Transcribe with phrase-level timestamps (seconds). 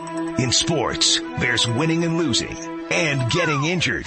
[0.00, 2.56] In sports, there's winning and losing
[2.92, 4.06] and getting injured.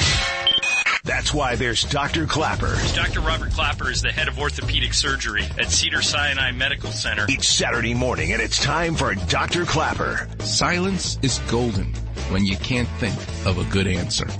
[1.03, 2.25] That's why there's Dr.
[2.25, 2.77] Klapper.
[2.95, 3.19] Dr.
[3.19, 7.25] Robert Klapper is the head of orthopedic surgery at Cedars-Sinai Medical Center.
[7.27, 9.65] Each Saturday morning and it's time for Dr.
[9.65, 10.29] Klapper.
[10.39, 11.93] Silence is golden
[12.29, 13.15] when you can't think
[13.45, 14.27] of a good answer.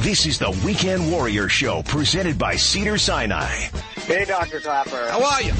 [0.00, 3.46] This is the Weekend Warrior Show presented by Cedars-Sinai.
[4.04, 4.60] Hey, Dr.
[4.60, 5.08] Klapper.
[5.08, 5.52] How are you?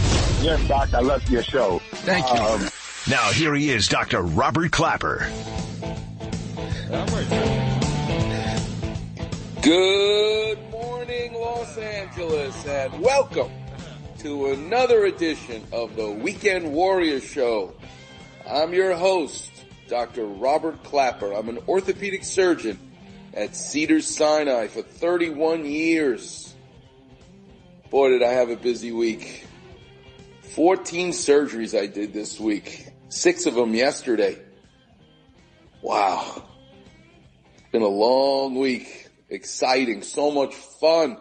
[0.43, 1.79] Yes, Doc, I love your show.
[1.79, 2.45] Thank you.
[2.45, 2.69] Um,
[3.07, 4.23] Now here he is, Dr.
[4.23, 5.31] Robert Klapper.
[9.61, 13.53] Good morning, Los Angeles, and welcome
[14.21, 17.75] to another edition of the Weekend Warrior Show.
[18.49, 19.51] I'm your host,
[19.87, 20.25] Dr.
[20.25, 21.33] Robert Klapper.
[21.33, 22.79] I'm an orthopedic surgeon
[23.35, 26.55] at Cedars-Sinai for 31 years.
[27.91, 29.47] Boy, did I have a busy week.
[30.55, 32.84] 14 surgeries I did this week,
[33.15, 34.39] six of them yesterday.
[35.83, 36.43] Wow.
[37.55, 39.09] It's Been a long week.
[39.29, 40.03] Exciting.
[40.03, 41.19] So much fun.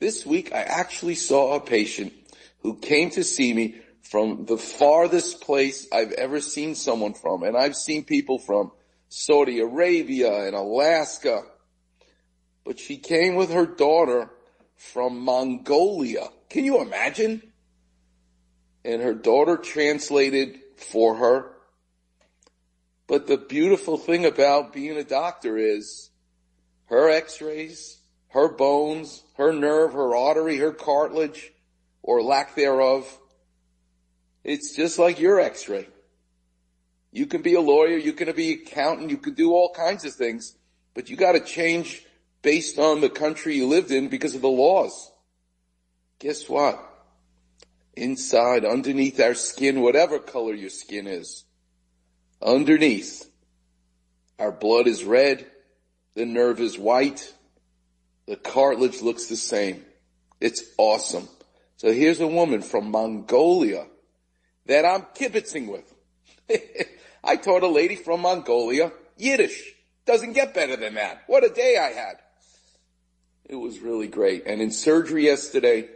[0.00, 2.12] This week I actually saw a patient
[2.60, 7.42] who came to see me from the farthest place I've ever seen someone from.
[7.42, 8.72] And I've seen people from
[9.08, 11.42] Saudi Arabia and Alaska.
[12.64, 14.30] But she came with her daughter
[14.76, 16.28] from Mongolia.
[16.48, 17.42] Can you imagine?
[18.84, 21.50] And her daughter translated for her.
[23.06, 26.10] But the beautiful thing about being a doctor is
[26.86, 31.52] her x-rays, her bones, her nerve, her artery, her cartilage,
[32.02, 33.18] or lack thereof.
[34.42, 35.88] It's just like your x-ray.
[37.12, 40.04] You can be a lawyer, you can be an accountant, you can do all kinds
[40.04, 40.56] of things,
[40.94, 42.04] but you gotta change
[42.42, 45.10] based on the country you lived in because of the laws.
[46.18, 46.93] Guess what?
[47.96, 51.44] Inside, underneath our skin, whatever color your skin is,
[52.42, 53.30] underneath,
[54.38, 55.46] our blood is red,
[56.14, 57.32] the nerve is white.
[58.26, 59.84] The cartilage looks the same.
[60.40, 61.28] It's awesome.
[61.76, 63.86] So here's a woman from Mongolia
[64.66, 65.94] that I'm kibitzing with.
[67.24, 69.74] I taught a lady from Mongolia Yiddish.
[70.06, 71.24] Doesn't get better than that.
[71.26, 72.16] What a day I had.
[73.44, 74.44] It was really great.
[74.46, 75.88] And in surgery yesterday,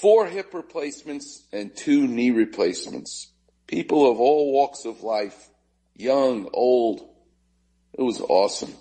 [0.00, 3.32] four hip replacements and two knee replacements.
[3.66, 5.50] People of all walks of life,
[5.94, 7.00] young, old.
[7.92, 8.72] It was awesome.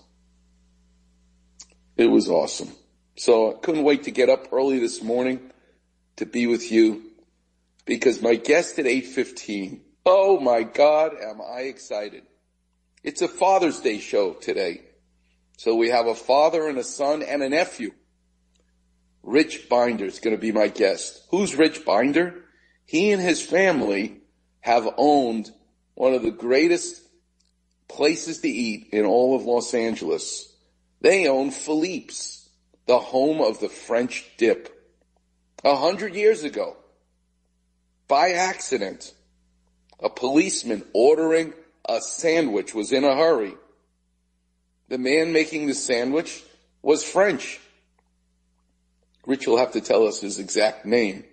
[1.97, 2.72] It was awesome.
[3.16, 5.51] So I couldn't wait to get up early this morning
[6.18, 7.03] to be with you
[7.85, 12.24] because my guest at 8.15, oh my God, am I excited.
[13.03, 14.81] It's a Father's Day show today.
[15.57, 17.91] So we have a father and a son and a nephew.
[19.28, 21.22] Rich Binder is going to be my guest.
[21.32, 22.46] Who's Rich Binder?
[22.86, 24.22] He and his family
[24.62, 25.52] have owned
[25.96, 27.02] one of the greatest
[27.90, 30.56] places to eat in all of Los Angeles.
[31.02, 32.48] They own Philippe's,
[32.86, 34.74] the home of the French dip.
[35.66, 36.78] A hundred years ago,
[38.08, 39.14] by accident,
[40.00, 43.56] a policeman ordering a sandwich was in a hurry.
[44.88, 46.44] The man making the sandwich
[46.82, 47.60] was French.
[49.28, 51.26] Rich will have to tell us his exact name.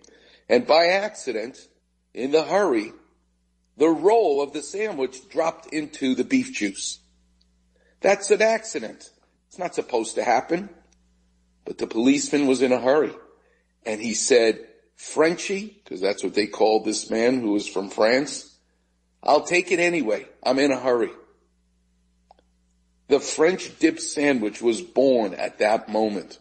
[0.49, 1.69] And by accident,
[2.13, 2.93] in the hurry,
[3.77, 6.99] the roll of the sandwich dropped into the beef juice.
[8.01, 9.09] That's an accident.
[9.49, 10.69] It's not supposed to happen.
[11.65, 13.15] But the policeman was in a hurry
[13.87, 14.67] and he said,
[14.97, 18.59] Frenchie, because that's what they called this man who was from France,
[19.23, 20.27] I'll take it anyway.
[20.43, 21.11] I'm in a hurry.
[23.09, 26.39] The French dip sandwich was born at that moment.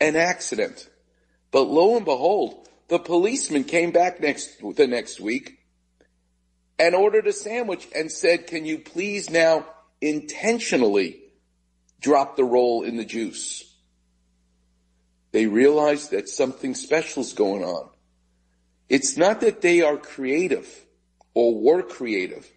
[0.00, 0.88] An accident.
[1.50, 5.58] But lo and behold, the policeman came back next, the next week
[6.78, 9.66] and ordered a sandwich and said, can you please now
[10.00, 11.22] intentionally
[12.00, 13.64] drop the roll in the juice?
[15.32, 17.88] They realized that something special is going on.
[18.88, 20.68] It's not that they are creative
[21.34, 22.48] or were creative.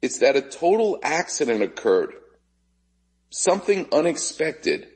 [0.00, 2.14] It's that a total accident occurred.
[3.30, 4.88] Something unexpected,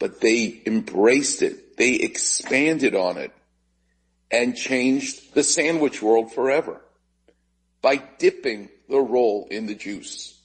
[0.00, 1.76] but they embraced it.
[1.76, 3.32] They expanded on it
[4.30, 6.80] and changed the sandwich world forever
[7.82, 10.40] by dipping the roll in the juice.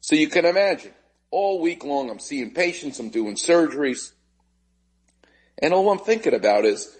[0.00, 0.92] So you can imagine
[1.30, 4.12] all week long I'm seeing patients, I'm doing surgeries,
[5.58, 6.94] and all I'm thinking about is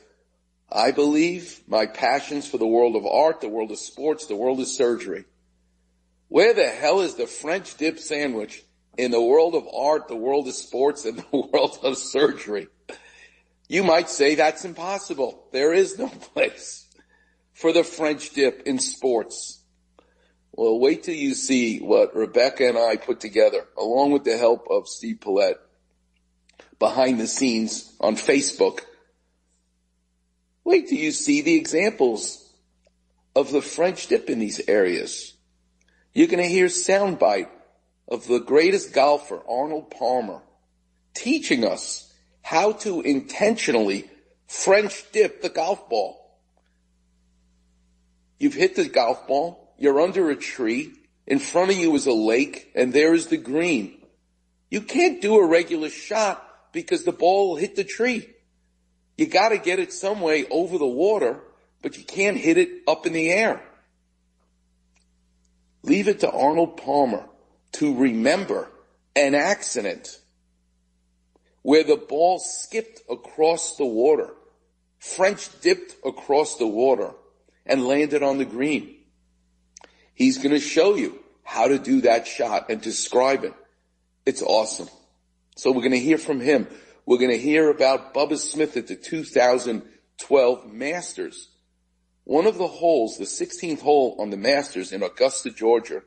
[0.71, 4.61] I believe my passions for the world of art, the world of sports, the world
[4.61, 5.25] of surgery.
[6.29, 8.65] Where the hell is the French dip sandwich
[8.99, 12.69] in the world of art, the world of sports, and the world of surgery?
[13.69, 15.49] You might say that's impossible.
[15.53, 16.87] There is no place
[17.53, 19.63] for the French dip in sports.
[20.53, 24.69] Well, wait till you see what Rebecca and I put together, along with the help
[24.71, 25.59] of Steve Paulette,
[26.79, 28.81] behind the scenes on Facebook.
[30.65, 32.43] Wait till you see the examples
[33.35, 35.37] of the French dip in these areas.
[36.15, 37.51] You're going to hear soundbite
[38.09, 40.41] of the greatest golfer, Arnold Palmer,
[41.15, 42.13] teaching us
[42.43, 44.09] how to intentionally
[44.47, 46.39] French dip the golf ball.
[48.39, 50.93] You've hit the golf ball, you're under a tree,
[51.27, 53.99] in front of you is a lake, and there is the green.
[54.71, 56.43] You can't do a regular shot
[56.73, 58.29] because the ball will hit the tree.
[59.17, 61.41] You gotta get it some way over the water,
[61.83, 63.63] but you can't hit it up in the air.
[65.83, 67.27] Leave it to Arnold Palmer
[67.79, 68.71] to remember
[69.15, 70.21] an accident
[71.63, 74.31] where the ball skipped across the water,
[74.99, 77.13] French dipped across the water
[77.65, 78.97] and landed on the green.
[80.15, 83.55] He's going to show you how to do that shot and describe it.
[84.25, 84.89] It's awesome.
[85.57, 86.67] So we're going to hear from him.
[87.05, 91.49] We're going to hear about Bubba Smith at the 2012 Masters.
[92.25, 96.03] One of the holes, the 16th hole on the Masters in Augusta, Georgia,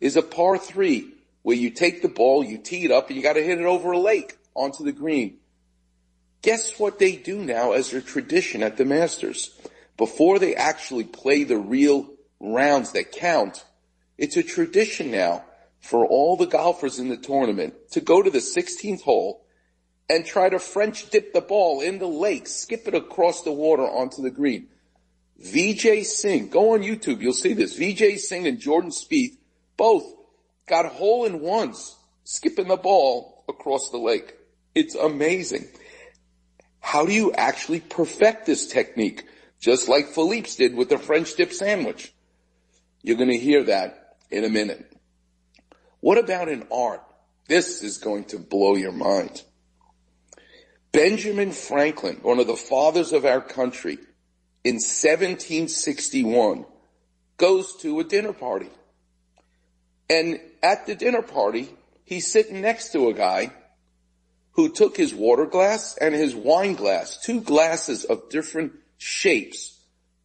[0.00, 1.12] is a par three
[1.42, 3.64] where you take the ball, you tee it up, and you got to hit it
[3.64, 5.38] over a lake onto the green.
[6.42, 9.58] Guess what they do now as their tradition at the Masters?
[9.96, 12.10] Before they actually play the real
[12.40, 13.64] rounds that count,
[14.18, 15.44] it's a tradition now
[15.80, 19.44] for all the golfers in the tournament to go to the 16th hole
[20.08, 23.82] and try to French dip the ball in the lake, skip it across the water
[23.82, 24.68] onto the green.
[25.42, 27.78] Vijay Singh, go on YouTube, you'll see this.
[27.78, 29.35] Vijay Singh and Jordan Spieth
[29.76, 30.04] both
[30.66, 34.34] got hole in ones, skipping the ball across the lake.
[34.74, 35.66] It's amazing.
[36.80, 39.24] How do you actually perfect this technique?
[39.60, 42.12] Just like Philippe's did with the French dip sandwich.
[43.02, 44.92] You're going to hear that in a minute.
[46.00, 47.02] What about in art?
[47.48, 49.42] This is going to blow your mind.
[50.92, 53.98] Benjamin Franklin, one of the fathers of our country,
[54.64, 56.64] in 1761,
[57.36, 58.70] goes to a dinner party.
[60.08, 61.68] And at the dinner party,
[62.04, 63.52] he's sitting next to a guy
[64.52, 69.78] who took his water glass and his wine glass, two glasses of different shapes,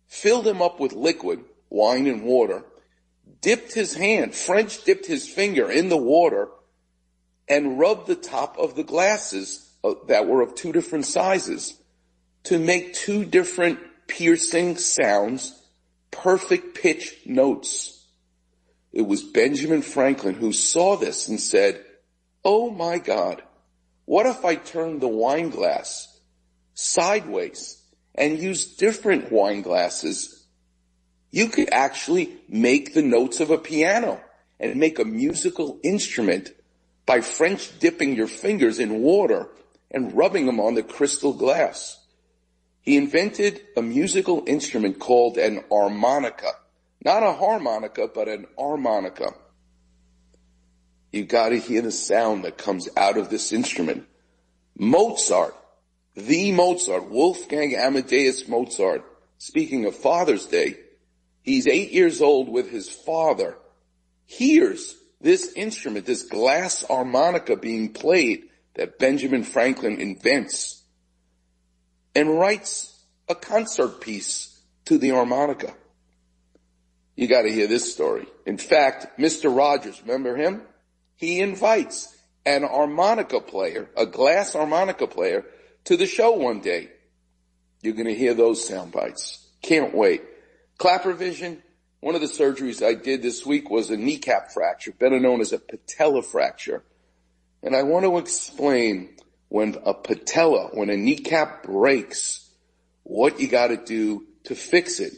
[0.08, 2.64] filled them up with liquid, wine and water,
[3.42, 6.48] dipped his hand, French dipped his finger in the water,
[7.50, 11.78] and rubbed the top of the glasses uh, that were of two different sizes
[12.44, 15.62] to make two different piercing sounds,
[16.12, 18.01] perfect pitch notes.
[18.94, 21.84] It was Benjamin Franklin who saw this and said,
[22.44, 23.42] Oh my God,
[24.06, 26.20] what if I turned the wine glass
[26.74, 27.82] sideways
[28.16, 30.46] and used different wine glasses?
[31.32, 34.22] You could actually make the notes of a piano
[34.60, 36.50] and make a musical instrument
[37.06, 39.48] by French dipping your fingers in water
[39.90, 41.98] and rubbing them on the crystal glass.
[42.82, 46.52] He invented a musical instrument called an armonica.
[47.04, 49.34] Not a harmonica, but an armonica.
[51.12, 54.06] You've gotta hear the sound that comes out of this instrument.
[54.78, 55.56] Mozart,
[56.16, 59.04] the Mozart, Wolfgang Amadeus Mozart,
[59.38, 60.78] speaking of Father's Day,
[61.42, 63.58] he's eight years old with his father,
[64.26, 68.44] hears this instrument, this glass harmonica being played
[68.76, 70.84] that Benjamin Franklin invents
[72.16, 75.74] and writes a concert piece to the harmonica.
[77.16, 78.28] You gotta hear this story.
[78.46, 79.56] In fact, Mr.
[79.56, 80.62] Rogers, remember him?
[81.16, 82.16] He invites
[82.46, 85.46] an harmonica player, a glass harmonica player,
[85.86, 86.90] to the show one day.
[87.82, 89.46] You're gonna hear those sound bites.
[89.62, 90.24] Can't wait.
[90.78, 91.62] Klapper Vision,
[92.00, 95.52] one of the surgeries I did this week was a kneecap fracture, better known as
[95.52, 96.84] a patella fracture.
[97.62, 99.16] And I want to explain
[99.50, 102.50] when a patella, when a kneecap breaks,
[103.04, 105.14] what you gotta do to fix it.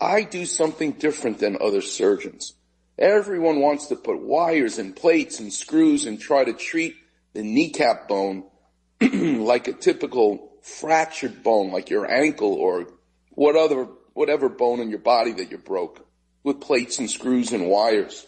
[0.00, 2.54] I do something different than other surgeons.
[2.98, 6.96] Everyone wants to put wires and plates and screws and try to treat
[7.32, 8.44] the kneecap bone
[9.00, 12.88] like a typical fractured bone, like your ankle or
[13.30, 13.84] what other,
[14.14, 16.06] whatever bone in your body that you broke
[16.42, 18.26] with plates and screws and wires.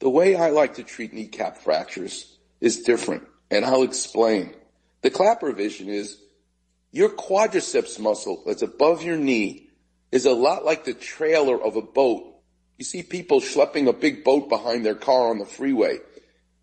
[0.00, 4.54] The way I like to treat kneecap fractures is different, and I'll explain.
[5.02, 6.18] The clapper vision is
[6.90, 9.70] your quadriceps muscle that's above your knee
[10.12, 12.34] is a lot like the trailer of a boat.
[12.78, 15.98] You see people schlepping a big boat behind their car on the freeway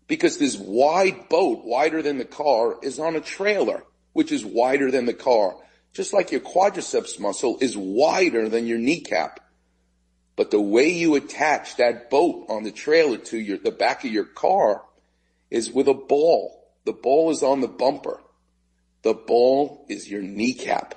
[0.06, 4.90] because this wide boat, wider than the car, is on a trailer, which is wider
[4.90, 5.56] than the car.
[5.92, 9.40] Just like your quadriceps muscle is wider than your kneecap.
[10.36, 14.10] But the way you attach that boat on the trailer to your, the back of
[14.10, 14.82] your car
[15.50, 16.72] is with a ball.
[16.84, 18.20] The ball is on the bumper.
[19.02, 20.94] The ball is your kneecap.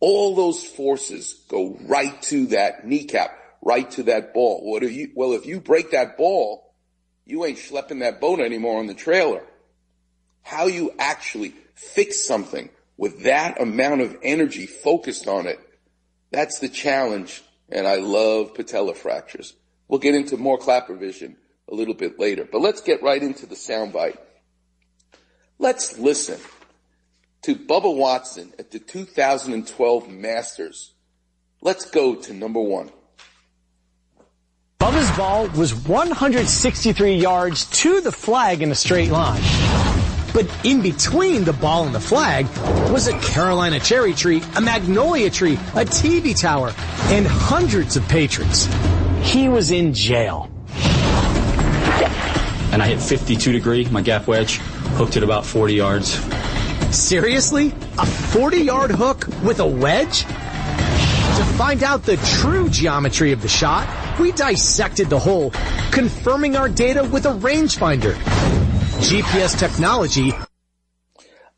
[0.00, 4.60] All those forces go right to that kneecap, right to that ball.
[4.62, 6.74] What if you, well, if you break that ball,
[7.24, 9.42] you ain't schlepping that boat anymore on the trailer.
[10.42, 15.60] How you actually fix something with that amount of energy focused on it,
[16.30, 17.42] that's the challenge.
[17.68, 19.54] And I love patella fractures.
[19.88, 21.36] We'll get into more clapper vision
[21.70, 24.16] a little bit later, but let's get right into the soundbite.
[25.58, 26.40] Let's listen
[27.42, 30.92] to Bubba Watson at the 2012 Masters.
[31.60, 32.90] Let's go to number one.
[34.80, 39.42] Bubba's ball was 163 yards to the flag in a straight line.
[40.32, 42.46] But in between the ball and the flag
[42.90, 46.72] was a Carolina cherry tree, a magnolia tree, a TV tower,
[47.10, 48.68] and hundreds of patrons.
[49.22, 50.50] He was in jail.
[52.70, 54.58] And I hit 52 degree, my gap wedge,
[54.96, 56.20] hooked it about 40 yards.
[56.90, 57.74] Seriously?
[57.98, 60.22] A 40 yard hook with a wedge?
[60.22, 65.52] To find out the true geometry of the shot, we dissected the hole,
[65.92, 68.14] confirming our data with a rangefinder.
[69.00, 70.32] GPS technology.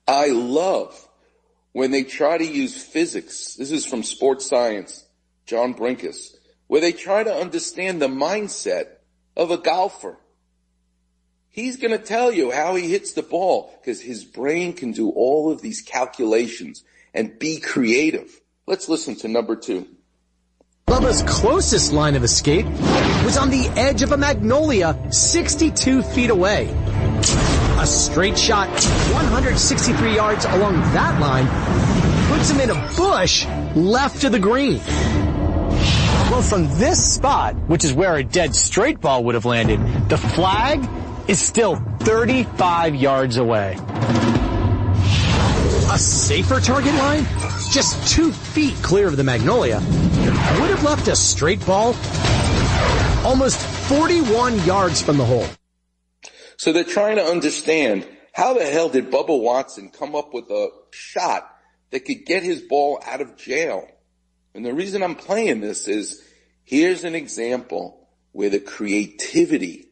[0.07, 1.09] I love
[1.73, 3.55] when they try to use physics.
[3.55, 5.07] This is from Sports Science,
[5.47, 6.35] John Brenkus,
[6.67, 8.87] where they try to understand the mindset
[9.37, 10.19] of a golfer.
[11.61, 15.11] He's going to tell you how he hits the ball because his brain can do
[15.11, 18.41] all of these calculations and be creative.
[18.67, 19.87] Let's listen to number two.
[20.87, 26.75] Bubba's closest line of escape was on the edge of a magnolia 62 feet away.
[27.79, 31.47] A straight shot 163 yards along that line
[32.33, 33.45] puts him in a bush
[33.77, 34.81] left of the green.
[36.31, 40.17] Well, from this spot, which is where a dead straight ball would have landed, the
[40.17, 40.89] flag
[41.29, 43.77] is still 35 yards away.
[45.93, 47.25] A safer target line,
[47.71, 49.81] just two feet clear of the magnolia,
[50.61, 51.95] would have left a straight ball
[53.25, 55.47] almost 41 yards from the hole.
[56.57, 60.71] So they're trying to understand how the hell did Bubba Watson come up with a
[60.91, 61.51] shot
[61.91, 63.87] that could get his ball out of jail?
[64.55, 66.23] And the reason I'm playing this is
[66.65, 69.90] here's an example where the creativity,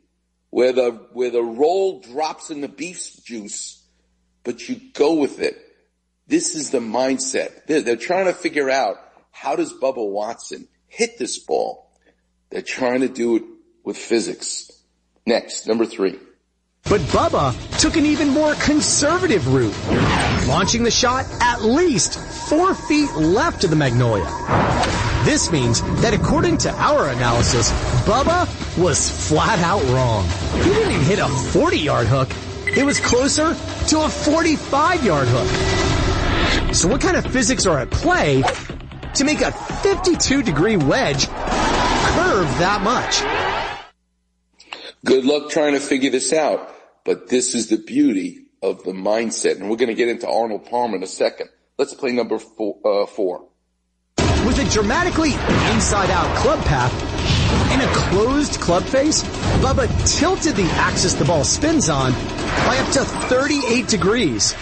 [0.50, 3.84] where the, where the roll drops in the beef juice,
[4.44, 5.56] but you go with it.
[6.26, 7.66] This is the mindset.
[7.66, 8.96] They're, they're trying to figure out
[9.30, 11.90] how does Bubba Watson hit this ball?
[12.50, 13.42] They're trying to do it
[13.84, 14.70] with physics.
[15.26, 16.18] Next, number three.
[16.84, 19.76] But Bubba took an even more conservative route,
[20.48, 24.24] launching the shot at least four feet left of the Magnolia.
[25.24, 27.70] This means that according to our analysis,
[28.06, 28.46] Bubba
[28.78, 30.26] was flat out wrong.
[30.62, 32.30] He didn't even hit a 40 yard hook.
[32.66, 33.54] It was closer
[33.88, 36.74] to a 45 yard hook.
[36.74, 38.42] So what kind of physics are at play
[39.14, 43.22] to make a 52 degree wedge curve that much?
[45.04, 49.56] Good luck trying to figure this out, but this is the beauty of the mindset.
[49.56, 51.48] And we're going to get into Arnold Palmer in a second.
[51.78, 52.78] Let's play number four.
[52.84, 53.48] Uh, four.
[54.48, 55.32] With a dramatically
[55.74, 56.90] inside out club path
[57.70, 59.22] and a closed club face,
[59.60, 59.86] Bubba
[60.18, 64.54] tilted the axis the ball spins on by up to 38 degrees.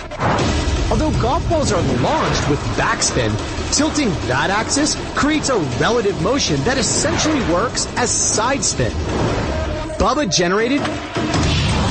[0.91, 3.31] Although golf balls are launched with backspin,
[3.77, 8.91] tilting that axis creates a relative motion that essentially works as side spin.
[10.01, 10.81] Bubba generated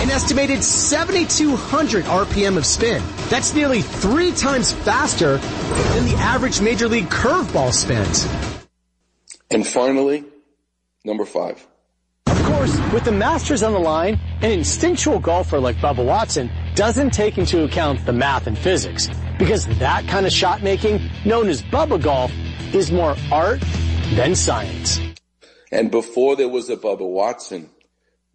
[0.05, 3.01] an estimated 7,200 RPM of spin.
[3.27, 8.27] That's nearly three times faster than the average major league curveball spins.
[9.49, 10.23] And finally,
[11.03, 11.65] number five.
[12.27, 17.09] Of course, with the Masters on the line, an instinctual golfer like Bubba Watson doesn't
[17.09, 19.09] take into account the math and physics
[19.39, 22.31] because that kind of shot making, known as Bubba golf,
[22.75, 23.59] is more art
[24.13, 24.99] than science.
[25.71, 27.71] And before there was a Bubba Watson,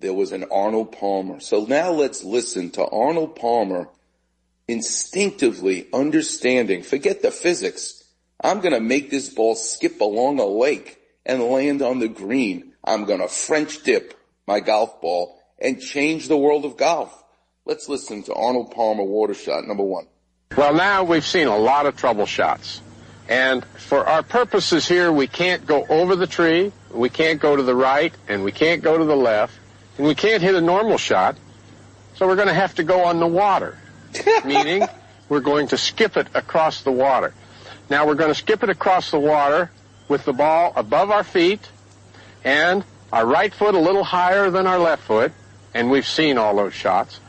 [0.01, 1.41] there was an Arnold Palmer.
[1.41, 3.89] So now let's listen to Arnold Palmer
[4.67, 8.03] instinctively understanding, forget the physics.
[8.43, 12.73] I'm going to make this ball skip along a lake and land on the green.
[12.83, 17.25] I'm going to French dip my golf ball and change the world of golf.
[17.67, 20.07] Let's listen to Arnold Palmer water shot number one.
[20.57, 22.81] Well, now we've seen a lot of trouble shots.
[23.29, 27.63] And for our purposes here, we can't go over the tree, we can't go to
[27.63, 29.60] the right, and we can't go to the left,
[30.01, 31.37] and we can't hit a normal shot.
[32.15, 33.77] So we're going to have to go on the water.
[34.47, 34.89] Meaning,
[35.29, 37.35] we're going to skip it across the water.
[37.91, 39.71] Now we're going to skip it across the water
[40.09, 41.69] with the ball above our feet,
[42.45, 45.33] and our right foot a little higher than our left foot,
[45.75, 47.21] and we've seen all those shots.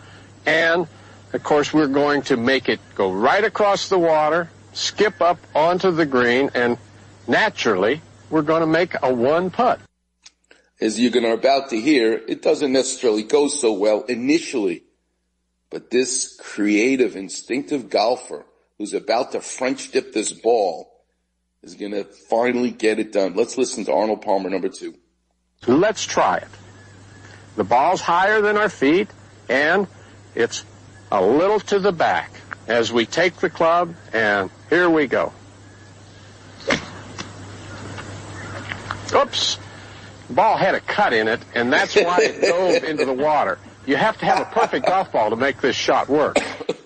[0.45, 0.87] And
[1.33, 5.91] of course, we're going to make it go right across the water, skip up onto
[5.91, 6.77] the green, and
[7.27, 9.81] naturally, we're going to make a one putt.
[10.81, 14.83] As you're going to about to hear, it doesn't necessarily go so well initially,
[15.69, 18.45] but this creative, instinctive golfer
[18.79, 20.91] who's about to French dip this ball
[21.61, 23.35] is going to finally get it done.
[23.35, 24.95] Let's listen to Arnold Palmer, number two.
[25.67, 26.47] Let's try it.
[27.55, 29.07] The ball's higher than our feet,
[29.47, 29.85] and
[30.33, 30.63] it's
[31.11, 32.31] a little to the back
[32.67, 35.31] as we take the club, and here we go.
[39.13, 39.59] Oops.
[40.31, 43.59] The ball had a cut in it, and that's why it dove into the water.
[43.85, 46.37] You have to have a perfect golf ball to make this shot work.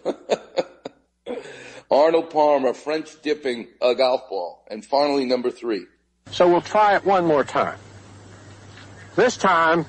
[1.91, 4.65] Arnold Palmer, French dipping a golf ball.
[4.71, 5.85] And finally, number three.
[6.31, 7.77] So we'll try it one more time.
[9.15, 9.85] This time,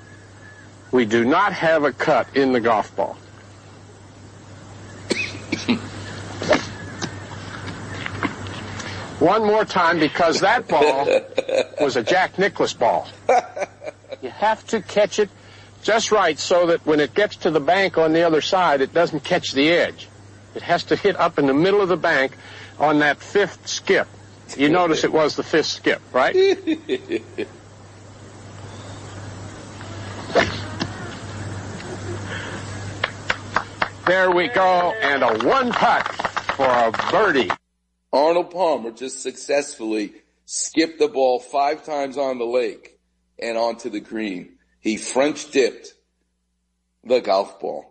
[0.92, 3.16] we do not have a cut in the golf ball.
[9.18, 11.06] One more time because that ball
[11.80, 13.08] was a Jack Nicklaus ball.
[14.20, 15.30] You have to catch it
[15.82, 18.92] just right so that when it gets to the bank on the other side, it
[18.92, 20.08] doesn't catch the edge.
[20.54, 22.36] It has to hit up in the middle of the bank
[22.78, 24.06] on that fifth skip.
[24.56, 26.34] You notice it was the fifth skip, right?
[34.06, 36.06] there we go, and a one putt
[36.56, 37.50] for a birdie.
[38.16, 40.12] Arnold Palmer just successfully
[40.46, 42.98] skipped the ball five times on the lake
[43.38, 44.56] and onto the green.
[44.80, 45.92] He French dipped
[47.04, 47.84] the golf ball.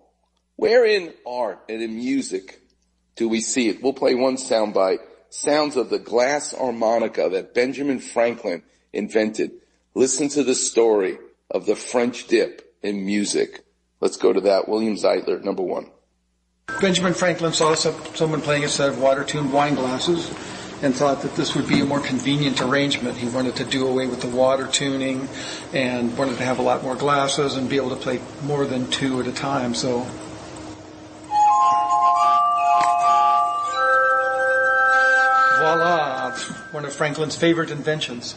[0.56, 2.60] Where in art and in music
[3.16, 3.84] do we see it?
[3.84, 5.00] We'll play one soundbite.
[5.30, 8.64] Sounds of the glass harmonica that Benjamin Franklin
[8.94, 9.52] invented.
[9.94, 11.20] Listen to the story
[11.52, 13.64] of the French dip in music.
[14.02, 14.68] Let's go to that.
[14.68, 15.92] William Zeitler, number one.
[16.82, 20.30] Benjamin Franklin saw some, someone playing a set of water-tuned wine glasses
[20.82, 23.18] and thought that this would be a more convenient arrangement.
[23.18, 25.30] He wanted to do away with the water tuning
[25.74, 28.90] and wanted to have a lot more glasses and be able to play more than
[28.92, 29.74] two at a time.
[29.74, 30.06] So
[35.60, 36.36] voila,
[36.72, 38.36] one of Franklin's favorite inventions.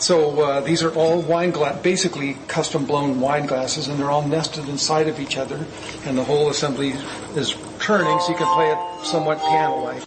[0.00, 4.26] So uh, these are all wine glass, basically custom blown wine glasses, and they're all
[4.26, 5.66] nested inside of each other,
[6.04, 6.90] and the whole assembly
[7.34, 10.04] is turning, so you can play it somewhat piano-like.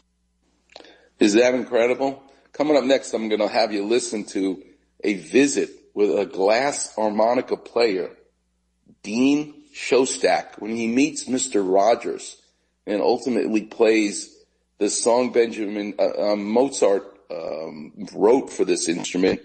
[1.19, 2.23] Is that incredible?
[2.53, 4.63] Coming up next, I'm going to have you listen to
[5.03, 8.11] a visit with a glass harmonica player,
[9.03, 11.61] Dean Shostak, when he meets Mr.
[11.67, 12.37] Rogers
[12.87, 14.37] and ultimately plays
[14.77, 19.41] the song Benjamin uh, um, Mozart um, wrote for this instrument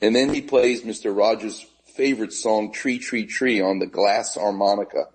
[0.00, 1.16] and then he plays Mr.
[1.16, 5.06] Rogers' favorite song, Tree, Tree, Tree on the glass harmonica.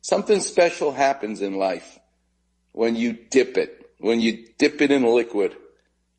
[0.00, 1.98] Something special happens in life
[2.72, 5.56] when you dip it, when you dip it in liquid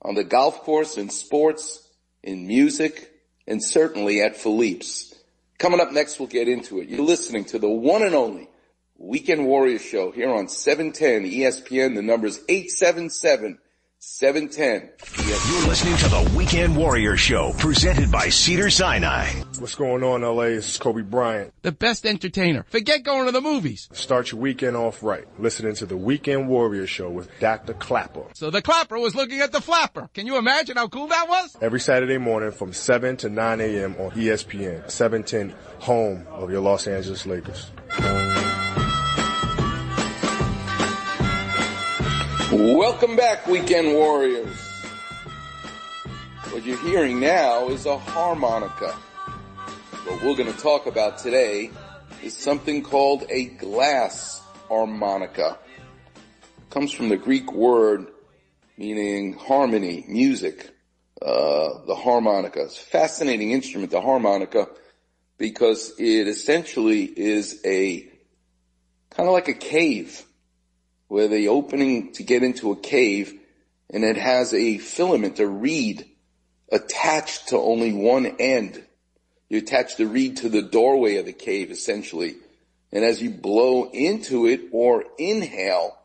[0.02, 1.88] on the golf course, in sports,
[2.24, 3.12] in music,
[3.48, 5.16] and certainly at Philippe's.
[5.58, 6.90] Coming up next, we'll get into it.
[6.90, 8.50] You're listening to the one and only
[8.98, 11.96] Weekend Warrior Show here on 710 ESPN.
[11.96, 13.58] The number is 877-
[14.04, 14.90] 710.
[15.28, 19.28] You're listening to the Weekend Warrior Show, presented by Cedars-Sinai.
[19.60, 20.46] What's going on, LA?
[20.46, 21.54] This is Kobe Bryant.
[21.62, 22.66] The best entertainer.
[22.70, 23.90] Forget going to the movies.
[23.94, 25.28] Start your weekend off right.
[25.40, 27.76] Listening to the Weekend Warrior Show with Dr.
[27.76, 28.24] Klapper.
[28.34, 30.10] So the clapper was looking at the flapper.
[30.16, 31.56] Can you imagine how cool that was?
[31.62, 33.96] Every Saturday morning from 7 to 9 a.m.
[34.00, 37.70] on ESPN, 710, home of your Los Angeles Lakers.
[42.52, 44.60] Welcome back, Weekend Warriors.
[46.50, 48.92] What you're hearing now is a harmonica.
[48.92, 51.72] What we're going to talk about today
[52.22, 55.60] is something called a glass harmonica.
[56.18, 58.08] It comes from the Greek word
[58.78, 60.72] meaning harmony, music,
[61.22, 62.64] uh, the harmonica.
[62.64, 64.68] It's a fascinating instrument, the harmonica,
[65.38, 68.02] because it essentially is a
[69.10, 70.26] kind of like a cave
[71.12, 73.38] where the opening to get into a cave
[73.90, 76.06] and it has a filament, a reed
[76.72, 78.82] attached to only one end.
[79.50, 82.36] You attach the reed to the doorway of the cave essentially.
[82.94, 85.98] And as you blow into it or inhale,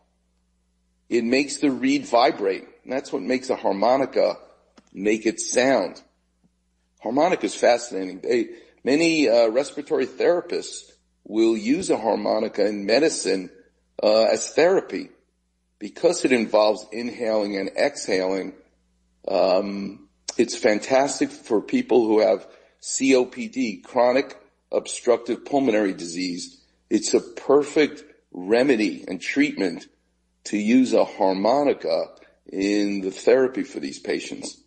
[1.09, 2.67] it makes the reed vibrate.
[2.83, 4.39] And that's what makes a harmonica
[4.93, 6.03] make it sound.
[7.01, 8.23] Harmonica is fascinating.
[8.25, 8.49] They,
[8.83, 10.91] many uh, respiratory therapists
[11.23, 13.51] will use a harmonica in medicine
[14.03, 15.09] uh, as therapy
[15.79, 18.55] because it involves inhaling and exhaling.
[19.29, 22.47] Um, it's fantastic for people who have
[22.83, 24.37] COPD, chronic
[24.73, 29.87] obstructive pulmonary disease, it's a perfect remedy and treatment
[30.45, 32.07] to use a harmonica
[32.53, 34.61] in the therapy for these patients.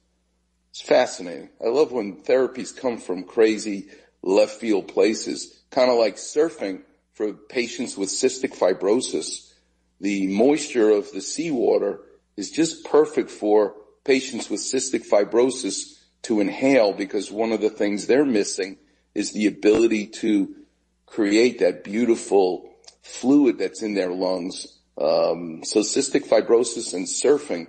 [0.71, 1.49] It's fascinating.
[1.63, 3.87] I love when therapies come from crazy
[4.21, 6.81] left field places, kind of like surfing
[7.19, 9.51] for patients with cystic fibrosis.
[9.99, 11.99] The moisture of the seawater
[12.37, 18.07] is just perfect for patients with cystic fibrosis to inhale because one of the things
[18.07, 18.77] they're missing
[19.13, 20.55] is the ability to
[21.07, 24.79] create that beautiful fluid that's in their lungs.
[24.97, 27.67] Um, so cystic fibrosis and surfing,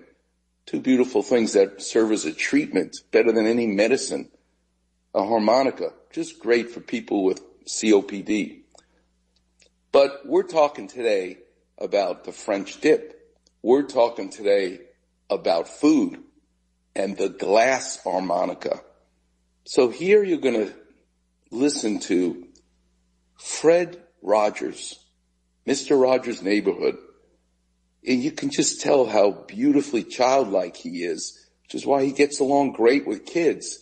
[0.65, 4.31] two beautiful things that serve as a treatment better than any medicine.
[5.13, 8.60] A harmonica, just great for people with COPD.
[9.93, 11.39] But we're talking today
[11.77, 13.17] about the French dip.
[13.63, 14.81] We're talking today
[15.29, 16.23] about food
[16.95, 18.81] and the glass harmonica.
[19.65, 20.73] So here you're going to
[21.51, 22.47] listen to
[23.37, 25.05] Fred Rogers,
[25.67, 26.01] Mr.
[26.01, 26.97] Rogers' neighborhood.
[28.07, 32.39] And you can just tell how beautifully childlike he is, which is why he gets
[32.39, 33.81] along great with kids.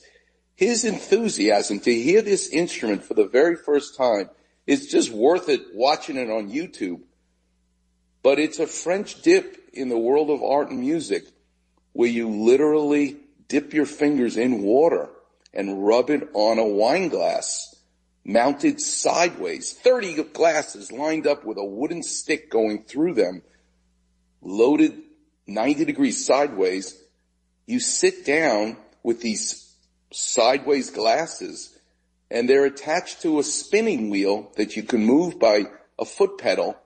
[0.56, 4.30] His enthusiasm to hear this instrument for the very first time
[4.68, 7.00] is just worth it watching it on YouTube.
[8.22, 11.24] But it's a French dip in the world of art and music
[11.94, 13.16] where you literally
[13.48, 15.09] dip your fingers in water
[15.54, 17.74] and rub it on a wine glass
[18.26, 23.40] mounted sideways, 30 glasses lined up with a wooden stick going through them,
[24.42, 25.00] loaded
[25.46, 27.02] 90 degrees sideways.
[27.66, 29.74] You sit down with these
[30.12, 31.77] sideways glasses
[32.30, 35.64] and they're attached to a spinning wheel that you can move by
[35.98, 36.76] a foot pedal.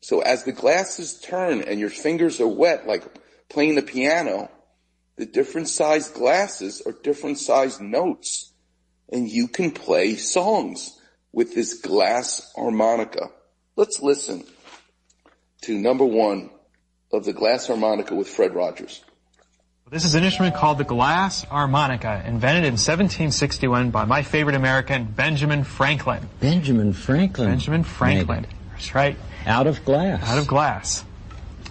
[0.00, 3.04] So as the glasses turn and your fingers are wet, like
[3.48, 4.50] playing the piano,
[5.16, 8.52] the different sized glasses are different sized notes
[9.10, 10.98] and you can play songs
[11.32, 13.30] with this glass harmonica.
[13.74, 14.44] Let's listen
[15.62, 16.50] to number one
[17.12, 19.02] of the glass harmonica with Fred Rogers.
[19.90, 25.06] This is an instrument called the glass harmonica, invented in 1761 by my favorite American,
[25.06, 26.28] Benjamin Franklin.
[26.40, 27.48] Benjamin Franklin.
[27.48, 28.46] Benjamin Franklin.
[28.72, 29.16] That's right.
[29.46, 30.22] Out of glass.
[30.28, 31.04] Out of glass.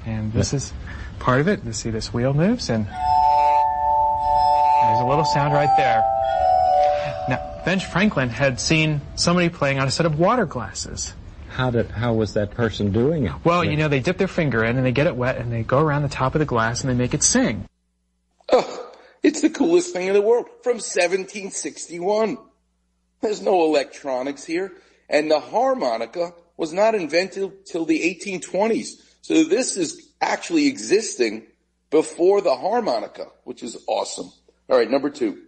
[0.07, 0.73] And this is
[1.19, 1.63] part of it.
[1.63, 6.03] You see this wheel moves and there's a little sound right there.
[7.29, 11.13] Now, Ben Franklin had seen somebody playing on a set of water glasses.
[11.49, 13.33] How did how was that person doing it?
[13.43, 15.61] Well, you know, they dip their finger in and they get it wet and they
[15.61, 17.67] go around the top of the glass and they make it sing.
[18.51, 18.91] Oh,
[19.23, 22.37] it's the coolest thing in the world from 1761.
[23.21, 24.73] There's no electronics here.
[25.09, 29.01] And the harmonica was not invented till the 1820s.
[29.21, 31.47] So this is actually existing
[31.89, 34.31] before the harmonica, which is awesome.
[34.69, 35.43] All right, number two.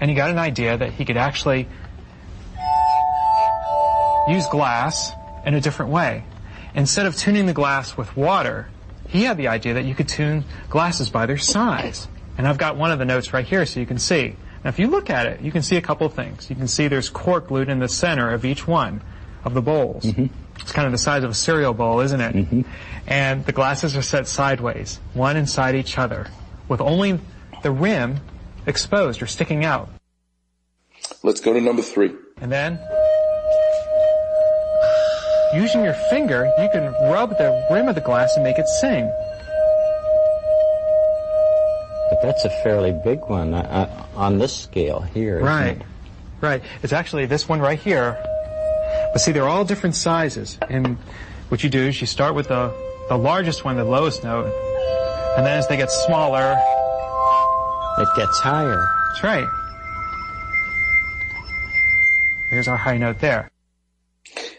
[0.00, 1.68] And he got an idea that he could actually
[4.28, 5.12] use glass
[5.46, 6.24] in a different way.
[6.74, 8.68] Instead of tuning the glass with water,
[9.08, 12.08] he had the idea that you could tune glasses by their size.
[12.38, 14.36] And I've got one of the notes right here so you can see.
[14.64, 16.48] Now if you look at it, you can see a couple of things.
[16.48, 19.02] You can see there's cork glued in the center of each one
[19.44, 20.04] of the bowls.
[20.04, 20.26] Mm-hmm.
[20.60, 22.34] It's kind of the size of a cereal bowl, isn't it?
[22.34, 22.62] Mm-hmm.
[23.06, 26.28] And the glasses are set sideways, one inside each other,
[26.68, 27.20] with only
[27.62, 28.20] the rim
[28.66, 29.88] exposed or sticking out.
[31.22, 32.14] Let's go to number three.
[32.40, 32.78] And then,
[35.54, 39.10] using your finger, you can rub the rim of the glass and make it sing.
[42.20, 45.40] But that's a fairly big one uh, uh on this scale here.
[45.40, 45.80] Right.
[46.40, 46.62] Right.
[46.82, 48.16] It's actually this one right here.
[49.12, 50.58] But see, they're all different sizes.
[50.68, 50.96] And
[51.48, 52.72] what you do is you start with the,
[53.08, 54.46] the largest one, the lowest note.
[55.36, 56.56] And then as they get smaller,
[57.98, 58.86] it gets higher.
[59.08, 59.48] That's right.
[62.50, 63.50] There's our high note there.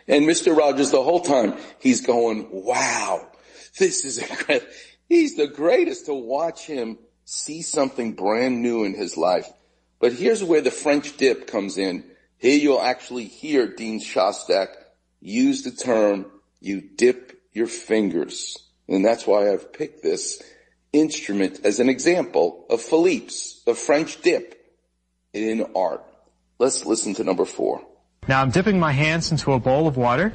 [0.08, 0.56] And Mr.
[0.56, 3.28] Rogers, the whole time, he's going, wow,
[3.78, 4.62] this is a
[5.08, 6.98] he's the greatest to watch him
[7.30, 9.48] see something brand new in his life.
[10.00, 12.04] But here's where the French dip comes in.
[12.40, 14.70] Here you'll actually hear Dean Shostak
[15.22, 16.26] use the term,
[16.60, 18.58] you dip your fingers.
[18.88, 20.42] And that's why I've picked this
[20.92, 24.60] instrument as an example of Philippe's, the French dip
[25.32, 26.04] in art.
[26.58, 27.86] Let's listen to number four.
[28.28, 30.34] Now I'm dipping my hands into a bowl of water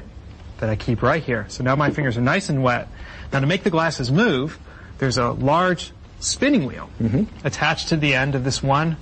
[0.59, 1.45] that I keep right here.
[1.49, 2.87] So now my fingers are nice and wet.
[3.33, 4.57] Now to make the glasses move,
[4.99, 7.23] there's a large spinning wheel mm-hmm.
[7.45, 8.97] attached to the end of this one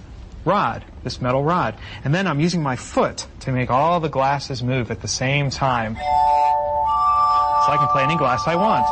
[0.46, 1.76] rod, this metal rod.
[2.04, 5.50] And then I'm using my foot to make all the glasses move at the same
[5.50, 5.96] time.
[5.96, 6.02] So
[7.72, 8.86] I can play any glass I want.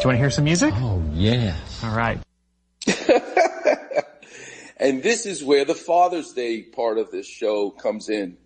[0.00, 0.72] Do you want to hear some music?
[0.76, 1.84] Oh, yes.
[1.84, 2.18] All right.
[4.80, 8.38] And this is where the Father's Day part of this show comes in.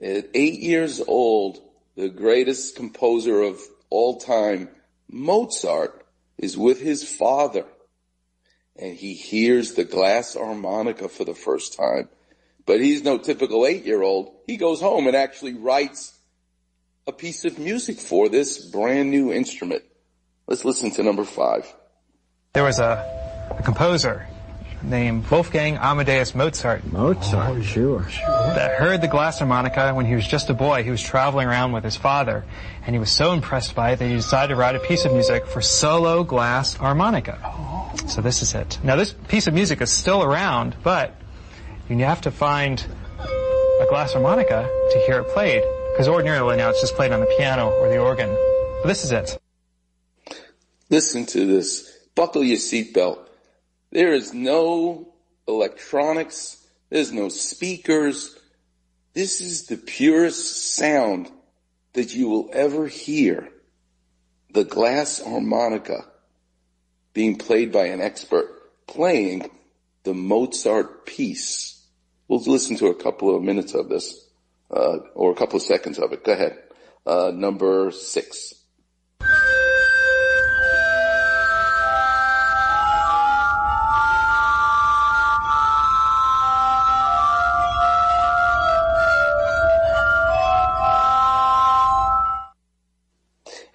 [0.00, 1.58] At eight years old,
[1.96, 3.60] the greatest composer of
[3.94, 4.68] all time,
[5.08, 6.04] Mozart,
[6.36, 7.64] is with his father.
[8.76, 12.08] And he hears the glass harmonica for the first time.
[12.66, 14.34] But he's no typical eight year old.
[14.48, 16.12] He goes home and actually writes
[17.06, 19.84] a piece of music for this brand new instrument.
[20.48, 21.72] Let's listen to number five.
[22.52, 24.26] There was a, a composer
[24.84, 26.84] named Wolfgang Amadeus Mozart.
[26.92, 28.06] Mozart, oh, sure.
[28.54, 30.82] That heard the glass harmonica when he was just a boy.
[30.82, 32.44] He was traveling around with his father,
[32.86, 35.12] and he was so impressed by it that he decided to write a piece of
[35.12, 37.38] music for solo glass harmonica.
[38.06, 38.78] So this is it.
[38.82, 41.14] Now this piece of music is still around, but
[41.88, 42.84] you have to find
[43.18, 47.34] a glass harmonica to hear it played, because ordinarily now it's just played on the
[47.38, 48.28] piano or the organ.
[48.82, 49.38] But this is it.
[50.90, 51.90] Listen to this.
[52.14, 53.23] Buckle your seatbelt.
[53.94, 55.14] There is no
[55.46, 56.66] electronics.
[56.90, 58.36] There's no speakers.
[59.12, 61.30] This is the purest sound
[61.92, 63.48] that you will ever hear.
[64.52, 66.06] The glass harmonica
[67.12, 68.48] being played by an expert
[68.88, 69.48] playing
[70.02, 71.80] the Mozart piece.
[72.26, 74.28] We'll listen to a couple of minutes of this,
[74.72, 76.24] uh, or a couple of seconds of it.
[76.24, 76.58] Go ahead.
[77.06, 78.54] Uh, number six.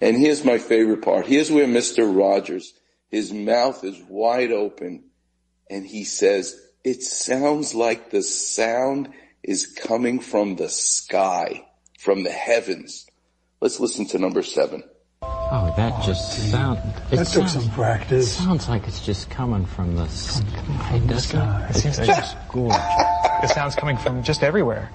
[0.00, 1.26] And here's my favorite part.
[1.26, 2.14] Here's where Mr.
[2.14, 2.72] Rogers,
[3.08, 5.04] his mouth is wide open
[5.68, 9.10] and he says, it sounds like the sound
[9.42, 11.66] is coming from the sky,
[11.98, 13.06] from the heavens.
[13.60, 14.82] Let's listen to number seven.
[15.22, 16.80] Oh, that just sounds.
[17.10, 18.36] That took some practice.
[18.36, 21.70] Sounds like it's just coming from the sky, doesn't it?
[21.70, 22.78] It seems like it's gorgeous.
[23.42, 24.90] The sound's coming from just everywhere.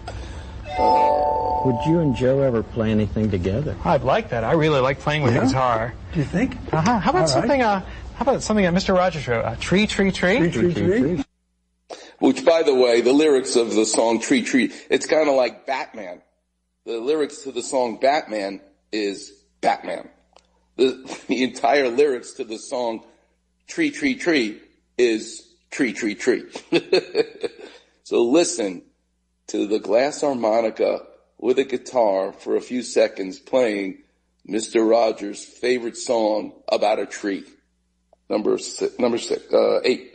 [0.77, 3.75] Would you and Joe ever play anything together?
[3.83, 4.43] I'd like that.
[4.43, 5.41] I really like playing with Yeah?
[5.41, 5.93] the guitar.
[6.13, 6.57] Do you think?
[6.71, 6.99] Uh-huh.
[6.99, 7.29] How about All right.
[7.29, 7.61] something?
[7.61, 7.79] Uh,
[8.15, 8.95] how about something that Mr.
[8.95, 9.45] Rogers wrote?
[9.45, 10.37] Uh, tree, tree, tree.
[10.51, 11.23] Tree, tree, tree.
[12.19, 15.65] Which by the way, the lyrics of the song Tree Tree, it's kind of like
[15.65, 16.21] Batman.
[16.85, 18.61] The lyrics to the song Batman
[18.91, 20.07] is Batman.
[20.77, 23.03] The, the entire lyrics to the song
[23.67, 24.61] Tree Tree Tree
[24.97, 26.43] is Tree Tree Tree.
[28.03, 28.83] so listen
[29.47, 31.01] to the glass harmonica
[31.37, 33.99] with a guitar for a few seconds playing
[34.47, 34.87] Mr.
[34.87, 37.43] Rogers' favorite song about a tree.
[38.29, 40.14] Number six, number six, uh, eight.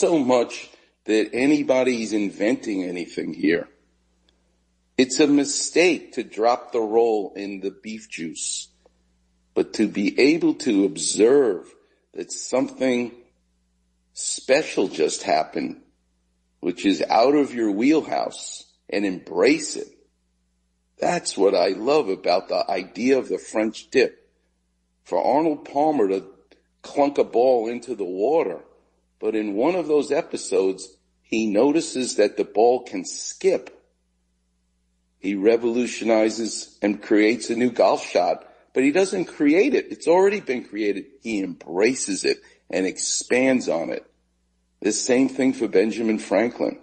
[0.00, 0.70] So much
[1.04, 3.68] that anybody's inventing anything here.
[4.96, 8.68] It's a mistake to drop the roll in the beef juice,
[9.54, 11.66] but to be able to observe
[12.14, 13.12] that something
[14.14, 15.82] special just happened,
[16.60, 19.88] which is out of your wheelhouse and embrace it.
[20.98, 24.16] That's what I love about the idea of the French dip.
[25.04, 26.24] For Arnold Palmer to
[26.82, 28.60] clunk a ball into the water,
[29.20, 33.76] but in one of those episodes, he notices that the ball can skip.
[35.18, 39.92] He revolutionizes and creates a new golf shot, but he doesn't create it.
[39.92, 41.04] It's already been created.
[41.22, 42.38] He embraces it
[42.70, 44.04] and expands on it.
[44.80, 46.80] The same thing for Benjamin Franklin.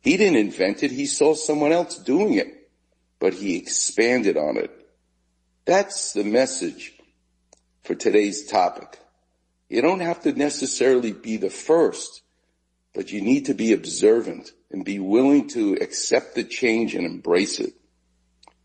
[0.00, 0.90] He didn't invent it.
[0.90, 2.70] He saw someone else doing it,
[3.20, 4.70] but he expanded on it.
[5.64, 6.92] That's the message
[7.82, 8.98] for today's topic.
[9.68, 12.22] You don't have to necessarily be the first,
[12.94, 17.60] but you need to be observant and be willing to accept the change and embrace
[17.60, 17.74] it.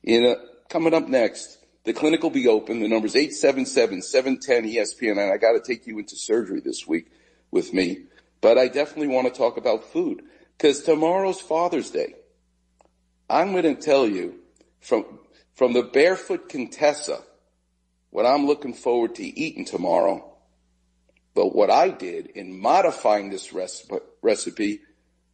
[0.04, 0.36] In a,
[0.70, 2.80] coming up next, the clinic will be open.
[2.80, 7.12] The number's 877-710-ESPN, and I got to take you into surgery this week
[7.50, 8.04] with me.
[8.40, 10.24] But I definitely want to talk about food
[10.58, 12.16] because tomorrow's Father's Day.
[13.30, 14.40] I'm going to tell you
[14.82, 15.06] from,
[15.54, 17.20] from the barefoot Contessa
[18.10, 20.31] what I'm looking forward to eating tomorrow.
[21.34, 23.54] But what I did in modifying this
[24.22, 24.82] recipe,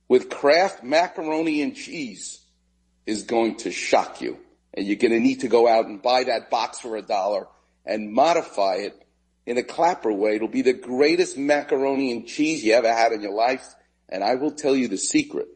[0.08, 2.42] with Kraft macaroni and cheese
[3.06, 4.38] is going to shock you.
[4.78, 7.48] and you're going to need to go out and buy that box for a dollar
[7.84, 8.94] and modify it
[9.48, 10.36] in a clapper way.
[10.36, 13.74] It'll be the greatest macaroni and cheese you ever had in your life.
[14.08, 15.48] And I will tell you the secret.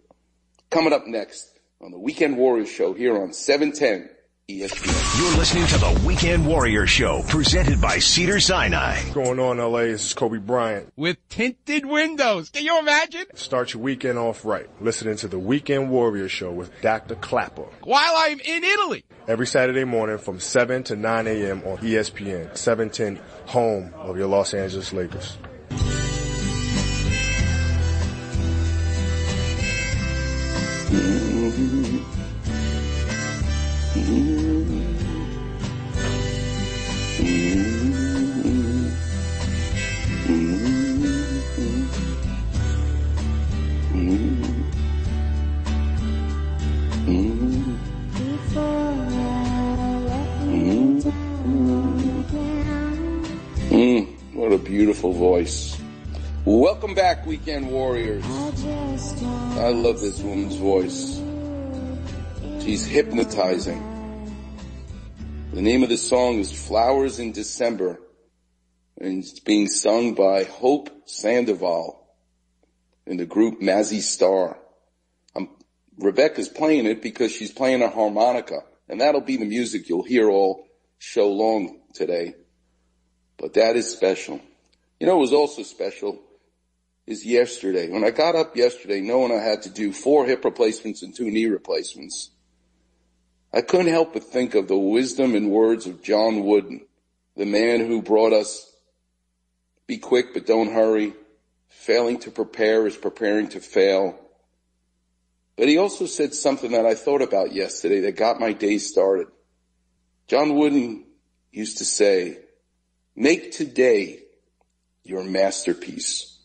[0.71, 4.09] Coming up next on the Weekend Warriors show here on 710
[4.51, 5.19] ESPN.
[5.19, 8.95] You're listening to the Weekend Warrior Show, presented by Cedars-Sinai.
[8.95, 9.83] What's going on, LA?
[9.83, 10.91] This is Kobe Bryant.
[10.97, 12.49] With tinted windows.
[12.49, 13.25] Can you imagine?
[13.35, 14.67] Start your weekend off right.
[14.81, 17.15] Listening to the Weekend Warrior Show with Dr.
[17.15, 17.65] Klapper.
[17.83, 19.05] While I'm in Italy.
[19.27, 21.61] Every Saturday morning from 7 to 9 a.m.
[21.65, 25.37] on ESPN, 710, home of your Los Angeles Lakers.
[30.91, 31.20] Mm,
[55.01, 55.81] beautiful voice.
[56.45, 58.23] Welcome back, Weekend Warriors.
[58.23, 61.19] I love this woman's voice.
[62.63, 63.81] She's hypnotizing.
[65.53, 67.99] The name of the song is Flowers in December,
[68.99, 72.07] and it's being sung by Hope Sandoval
[73.07, 74.59] in the group Mazzy Star.
[75.35, 75.49] Um,
[75.97, 80.29] Rebecca's playing it because she's playing a harmonica, and that'll be the music you'll hear
[80.29, 80.67] all
[80.99, 82.35] show long today.
[83.37, 84.39] But that is special.
[85.01, 86.21] You know, it was also special
[87.07, 87.89] is yesterday.
[87.89, 91.31] When I got up yesterday, knowing I had to do four hip replacements and two
[91.31, 92.29] knee replacements,
[93.51, 96.85] I couldn't help but think of the wisdom and words of John Wooden,
[97.35, 98.71] the man who brought us
[99.87, 101.13] be quick but don't hurry.
[101.67, 104.19] Failing to prepare is preparing to fail.
[105.55, 109.29] But he also said something that I thought about yesterday that got my day started.
[110.27, 111.05] John Wooden
[111.51, 112.37] used to say,
[113.15, 114.25] make today
[115.03, 116.39] your masterpiece.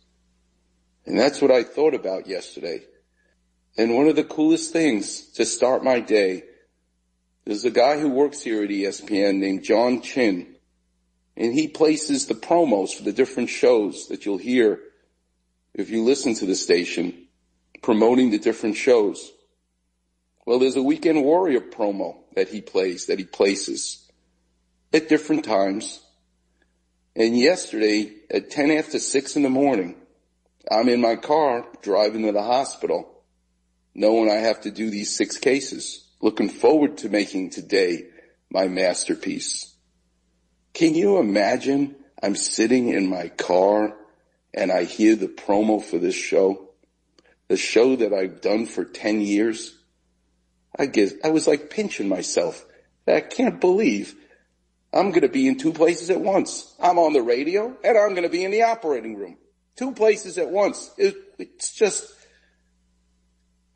[1.04, 2.80] And that's what I thought about yesterday.
[3.78, 6.44] And one of the coolest things to start my day
[7.44, 10.56] is a guy who works here at ESPN named John Chin,
[11.36, 14.80] and he places the promos for the different shows that you'll hear
[15.74, 17.26] if you listen to the station
[17.82, 19.32] promoting the different shows.
[20.44, 24.10] Well, there's a Weekend Warrior promo that he plays, that he places
[24.92, 26.00] at different times.
[27.16, 29.96] And yesterday at 10 after 6 in the morning,
[30.70, 33.22] I'm in my car driving to the hospital,
[33.94, 38.04] knowing I have to do these six cases looking forward to making today
[38.50, 39.74] my masterpiece.
[40.74, 43.96] Can you imagine I'm sitting in my car
[44.52, 46.70] and I hear the promo for this show?
[47.48, 49.74] The show that I've done for 10 years?
[50.78, 52.66] I guess I was like pinching myself.
[53.06, 54.14] I can't believe
[54.92, 56.74] I'm going to be in two places at once.
[56.80, 59.36] I'm on the radio and I'm going to be in the operating room.
[59.76, 60.90] Two places at once.
[60.96, 62.10] It, it's just,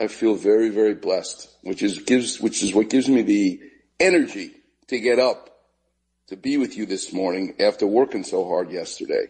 [0.01, 3.61] I feel very, very blessed, which is gives, which is what gives me the
[3.99, 4.53] energy
[4.89, 5.51] to get up
[6.29, 9.27] to be with you this morning after working so hard yesterday.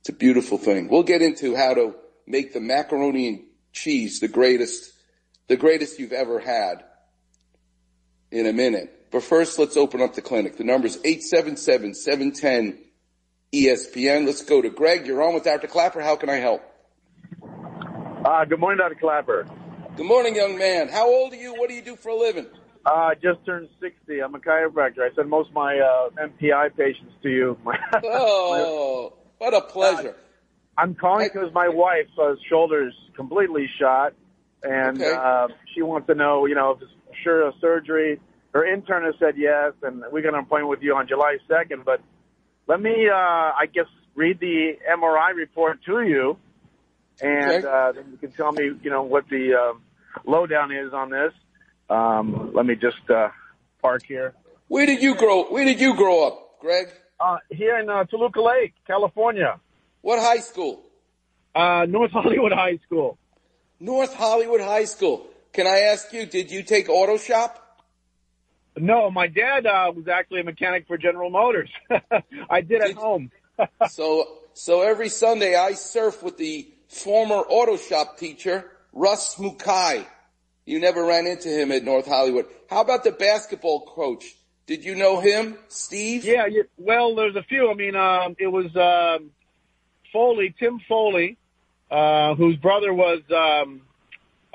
[0.00, 0.88] It's a beautiful thing.
[0.88, 1.94] We'll get into how to
[2.26, 4.90] make the macaroni and cheese the greatest,
[5.48, 6.82] the greatest you've ever had
[8.30, 8.93] in a minute.
[9.14, 10.56] But first, let's open up the clinic.
[10.56, 12.78] The number is 877-710
[13.54, 14.26] ESPN.
[14.26, 15.06] Let's go to Greg.
[15.06, 15.68] You're on with Dr.
[15.68, 16.00] Klapper.
[16.00, 16.62] How can I help?
[18.24, 18.96] Uh, good morning, Dr.
[18.96, 19.46] Klapper.
[19.96, 20.88] Good morning, young man.
[20.88, 21.54] How old are you?
[21.54, 22.48] What do you do for a living?
[22.84, 24.18] Uh, I just turned 60.
[24.20, 25.08] I'm a chiropractor.
[25.08, 27.56] I send most of my uh, MPI patients to you.
[28.02, 30.16] oh, what a pleasure.
[30.76, 34.14] I'm calling because my wife's uh, shoulder's completely shot,
[34.64, 35.14] and Okay.
[35.16, 36.90] uh, she wants to know, you know, if it's
[37.22, 38.18] sure a surgery.
[38.54, 41.84] Her internist said yes, and we got an appointment with you on July 2nd.
[41.84, 42.00] But
[42.68, 46.36] let me, uh, I guess, read the MRI report to you,
[47.20, 47.66] and Okay.
[47.66, 49.72] uh, then you can tell me, you know, what the uh,
[50.24, 51.32] lowdown is on this.
[51.90, 53.30] Um, let me just uh,
[53.82, 54.34] park here.
[54.68, 55.44] Where did you grow?
[55.50, 56.86] Where did you grow up, Greg?
[57.18, 59.58] Uh, here in uh, Toluca Lake, California.
[60.00, 60.80] What high school?
[61.56, 63.18] Uh, North Hollywood High School.
[63.80, 65.26] North Hollywood High School.
[65.52, 67.60] Can I ask you, did you take auto shop?
[68.76, 71.70] No, my dad uh, was actually a mechanic for General Motors.
[72.50, 73.30] I did at home.
[73.88, 80.04] so, so every Sunday I surf with the former auto shop teacher, Russ Mukai.
[80.66, 82.46] You never ran into him at North Hollywood.
[82.68, 84.24] How about the basketball coach?
[84.66, 86.24] Did you know him, Steve?
[86.24, 86.62] Yeah, yeah.
[86.78, 87.70] Well, there's a few.
[87.70, 89.30] I mean, um, it was um,
[90.10, 91.36] Foley, Tim Foley,
[91.90, 93.82] uh, whose brother was um,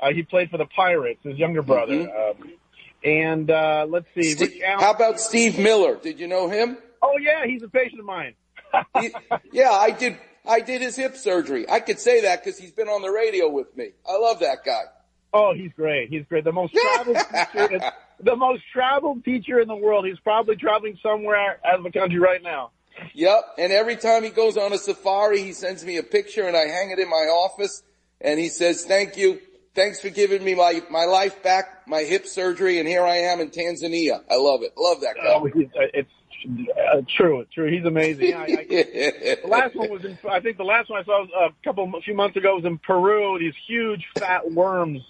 [0.00, 1.20] uh, he played for the Pirates.
[1.22, 1.94] His younger brother.
[1.94, 2.30] Mhm.
[2.42, 2.52] Um,
[3.04, 4.32] and uh, let's see.
[4.32, 5.96] Steve- Allen- how about Steve Miller?
[5.96, 6.78] Did you know him?
[7.02, 8.34] Oh yeah, he's a patient of mine.
[9.00, 9.12] He-
[9.52, 10.18] yeah, I did.
[10.46, 11.68] I did his hip surgery.
[11.68, 13.90] I could say that because he's been on the radio with me.
[14.08, 14.82] I love that guy.
[15.32, 16.08] Oh, he's great.
[16.08, 16.44] He's great.
[16.44, 17.16] The most traveled
[17.52, 17.80] teacher,
[18.20, 20.06] the most traveled teacher in the world.
[20.06, 22.70] He's probably traveling somewhere out of the country right now.
[23.14, 23.40] Yep.
[23.58, 26.66] And every time he goes on a safari, he sends me a picture and I
[26.66, 27.82] hang it in my office
[28.20, 29.40] and he says, thank you.
[29.74, 32.78] Thanks for giving me my, my life back, my hip surgery.
[32.80, 34.20] And here I am in Tanzania.
[34.28, 34.72] I love it.
[34.76, 35.22] Love that guy.
[35.26, 36.10] Oh, uh, it's
[36.46, 37.44] uh, true.
[37.54, 37.70] True.
[37.70, 38.34] He's amazing.
[38.34, 40.18] I, I, the last one was in.
[40.28, 42.64] I think the last one I saw was a couple, a few months ago was
[42.64, 43.38] in Peru.
[43.38, 45.00] These huge fat worms.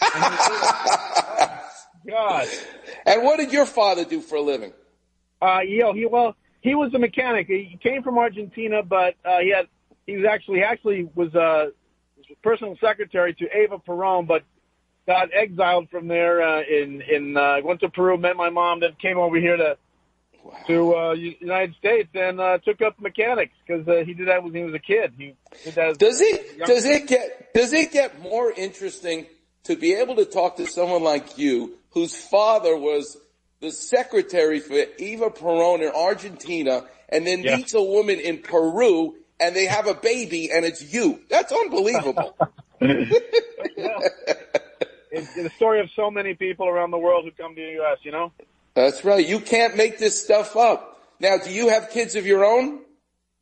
[0.00, 0.24] And
[2.08, 2.48] God.
[3.06, 4.72] And what did your father do for a living?
[5.40, 7.46] Uh, you know, he well, he was a mechanic.
[7.46, 9.66] He came from Argentina, but uh, he had
[10.06, 11.66] he was actually he actually was uh,
[12.42, 14.42] personal secretary to Eva Perón, but
[15.06, 18.92] got exiled from there uh, in in uh, went to Peru, met my mom, then
[19.00, 19.76] came over here to
[20.66, 24.54] to uh, United States and uh, took up mechanics because uh, he did that when
[24.54, 25.12] he was a kid.
[25.16, 25.98] He did that.
[25.98, 29.26] Does it, does it get, does it get more interesting
[29.64, 33.16] to be able to talk to someone like you whose father was
[33.60, 37.56] the secretary for Eva Perón in Argentina and then Yeah.
[37.56, 41.20] meets a woman in Peru and they have a baby and it's you?
[41.28, 42.36] That's unbelievable.
[45.12, 47.98] It's the story of so many people around the world who come to the U.S.
[48.02, 48.32] You know.
[48.74, 49.24] That's right.
[49.24, 51.00] You can't make this stuff up.
[51.20, 52.80] Now, do you have kids of your own?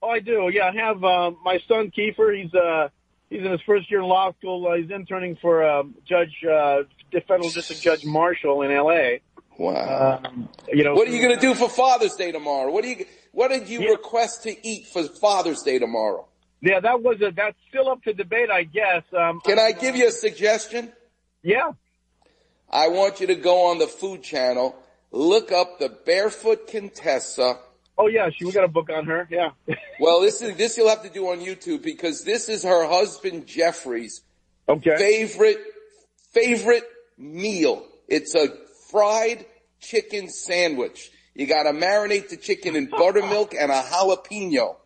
[0.03, 0.51] Oh, I do.
[0.53, 2.37] Yeah, I have uh, my son Kiefer.
[2.37, 2.89] He's uh,
[3.29, 4.67] he's in his first year in law school.
[4.67, 6.83] Uh, he's interning for um, Judge uh,
[7.29, 9.21] Federal District Judge Marshall in L.A.
[9.57, 10.21] Wow.
[10.25, 12.73] Um, you know, What are you going to do for Father's Day tomorrow?
[12.73, 16.27] What do you, what did you request to eat for Father's Day tomorrow?
[16.61, 19.03] Yeah, that was a that's still up to debate, I guess.
[19.17, 20.93] Um, Can I give you a suggestion?
[21.43, 21.73] Yeah.
[22.71, 24.77] I want you to go on the Food Channel,
[25.11, 27.59] look up the Barefoot Contessa.
[27.97, 29.29] Oh yeah, she we got a book on her.
[29.31, 29.51] Yeah.
[30.01, 33.47] Well, this is this you'll have to do on YouTube because this is her husband
[33.47, 34.23] Jeffrey's
[34.67, 34.97] okay.
[34.97, 35.59] favorite
[36.33, 36.85] favorite
[37.19, 37.85] meal.
[38.09, 38.49] It's a
[38.91, 39.45] fried
[39.81, 41.11] chicken sandwich.
[41.35, 44.77] You got to marinate the chicken in buttermilk and a jalapeno.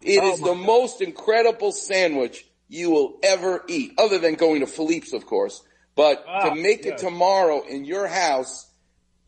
[0.00, 4.66] It Oh, is the most incredible sandwich you will ever eat, other than going to
[4.66, 5.62] Philippe's, of course.
[5.96, 8.70] But Ah, to make it tomorrow in your house,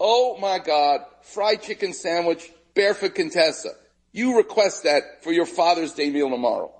[0.00, 3.70] oh my God, fried chicken sandwich, barefoot Contessa.
[4.12, 6.72] You request that for your Father's Day meal tomorrow.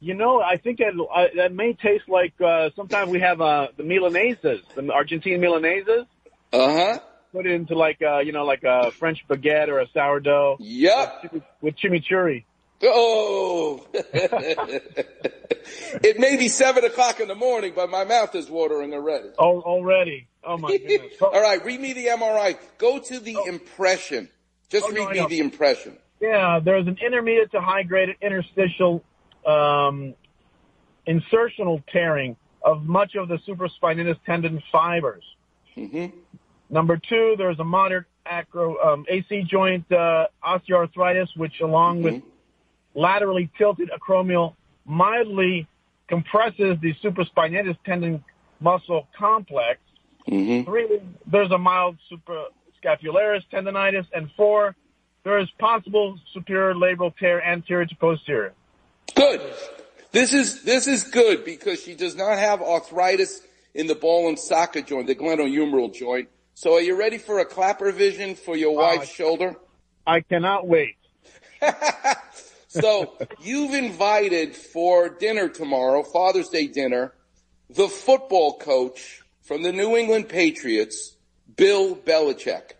[0.00, 3.68] You know, I think that uh, that may taste like uh, sometimes we have uh,
[3.76, 6.06] the milanesas, the Argentine milanesas.
[6.52, 6.98] Uh huh.
[7.36, 10.56] Put it into like uh, you know like a French baguette or a sourdough.
[10.58, 11.32] Yep.
[11.34, 12.44] With, with chimichurri.
[12.82, 13.86] Oh,
[16.02, 19.28] it may be seven o'clock in the morning, but my mouth is watering already.
[19.38, 20.28] Oh, already.
[20.42, 21.12] Oh my goodness.
[21.20, 22.56] All right, read me the MRI.
[22.78, 24.30] Go to the impression.
[24.70, 25.98] Just Oh, read I me the impression.
[26.20, 29.04] Yeah, there's an intermediate to high grade interstitial
[29.46, 30.14] um,
[31.06, 35.24] insertional tearing of much of the supraspinatus tendon fibers.
[35.76, 36.06] Mm-hmm.
[36.68, 42.22] Number two, there's a moderate acro, um, AC joint uh, osteoarthritis, which along with
[42.94, 44.54] laterally tilted acromial
[44.84, 45.66] mildly
[46.08, 48.24] compresses the supraspinatus tendon
[48.60, 49.80] muscle complex.
[50.28, 50.68] Mm-hmm.
[50.68, 54.06] Three, there's a mild suprascapularis tendonitis.
[54.12, 54.74] And four,
[55.24, 58.52] there is possible superior labral tear anterior to posterior.
[59.14, 59.40] Good.
[60.12, 63.42] This is this is good because she does not have arthritis
[63.74, 66.28] in the ball and socket joint, the glenohumeral joint.
[66.58, 69.56] So are you ready for a Klapper Vision for your wife's shoulder?
[70.06, 70.96] I cannot wait.
[72.68, 77.14] So you've invited for dinner tomorrow, Father's Day dinner,
[77.70, 81.16] the football coach from the New England Patriots,
[81.56, 82.72] Bill Belichick.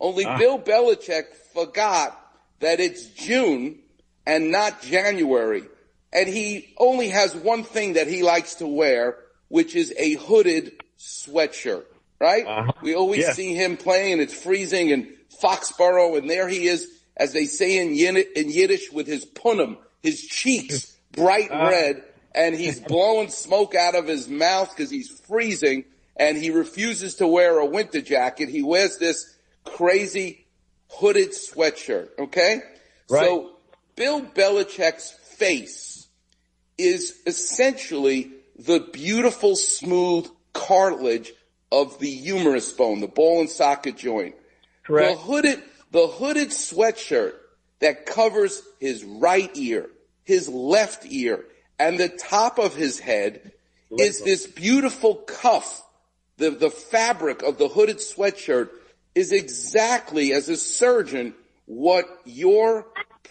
[0.00, 0.36] Only Ah.
[0.36, 2.20] Bill Belichick forgot
[2.60, 3.78] that it's June
[4.26, 5.64] and not January.
[6.12, 9.16] And he only has one thing that he likes to wear,
[9.48, 11.84] which is a hooded sweatshirt,
[12.20, 12.72] right?
[12.82, 17.44] We always see him playing it's freezing in Foxborough and there he is, as they
[17.46, 21.68] say in, Yin- in Yiddish, with his punim, his cheeks bright Ah.
[21.68, 22.02] red,
[22.34, 25.84] and he's blowing smoke out of his mouth because he's freezing
[26.16, 28.48] and he refuses to wear a winter jacket.
[28.48, 30.46] He wears this crazy
[30.90, 32.60] hooded sweatshirt, okay?
[33.10, 33.24] Right.
[33.24, 33.56] So
[33.96, 36.08] Bill Belichick's face
[36.76, 41.32] is essentially the beautiful smooth cartilage
[41.70, 44.34] of the humerus bone, the ball and socket joint.
[44.84, 45.12] Correct.
[45.12, 47.34] The hooded, the hooded sweatshirt
[47.80, 49.88] that covers his right ear,
[50.24, 51.44] his left ear,
[51.78, 53.52] and the top of his head
[53.90, 55.82] is this beautiful cuff
[56.38, 58.70] the, the fabric of the hooded sweatshirt
[59.14, 61.34] is exactly as a surgeon
[61.66, 62.86] what your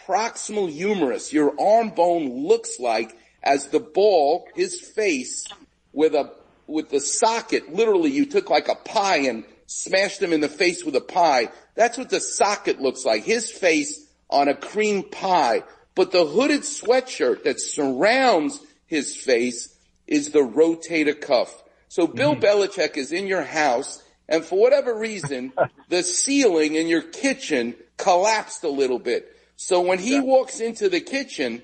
[0.06, 5.46] proximal humerus, your arm bone looks like as the ball, his face
[5.94, 6.32] with a,
[6.68, 10.84] with the socket, literally you took like a pie and smashed him in the face
[10.84, 11.50] with a pie.
[11.76, 13.24] That's what the socket looks like.
[13.24, 15.64] His face on a cream pie.
[15.96, 21.64] But the hooded sweatshirt that surrounds his face is the rotator cuff.
[21.90, 22.42] So Bill mm.
[22.42, 25.54] Belichick is in your house and for whatever reason,
[25.90, 29.34] the ceiling in your kitchen collapsed a little bit.
[29.56, 31.62] So when he walks into the kitchen,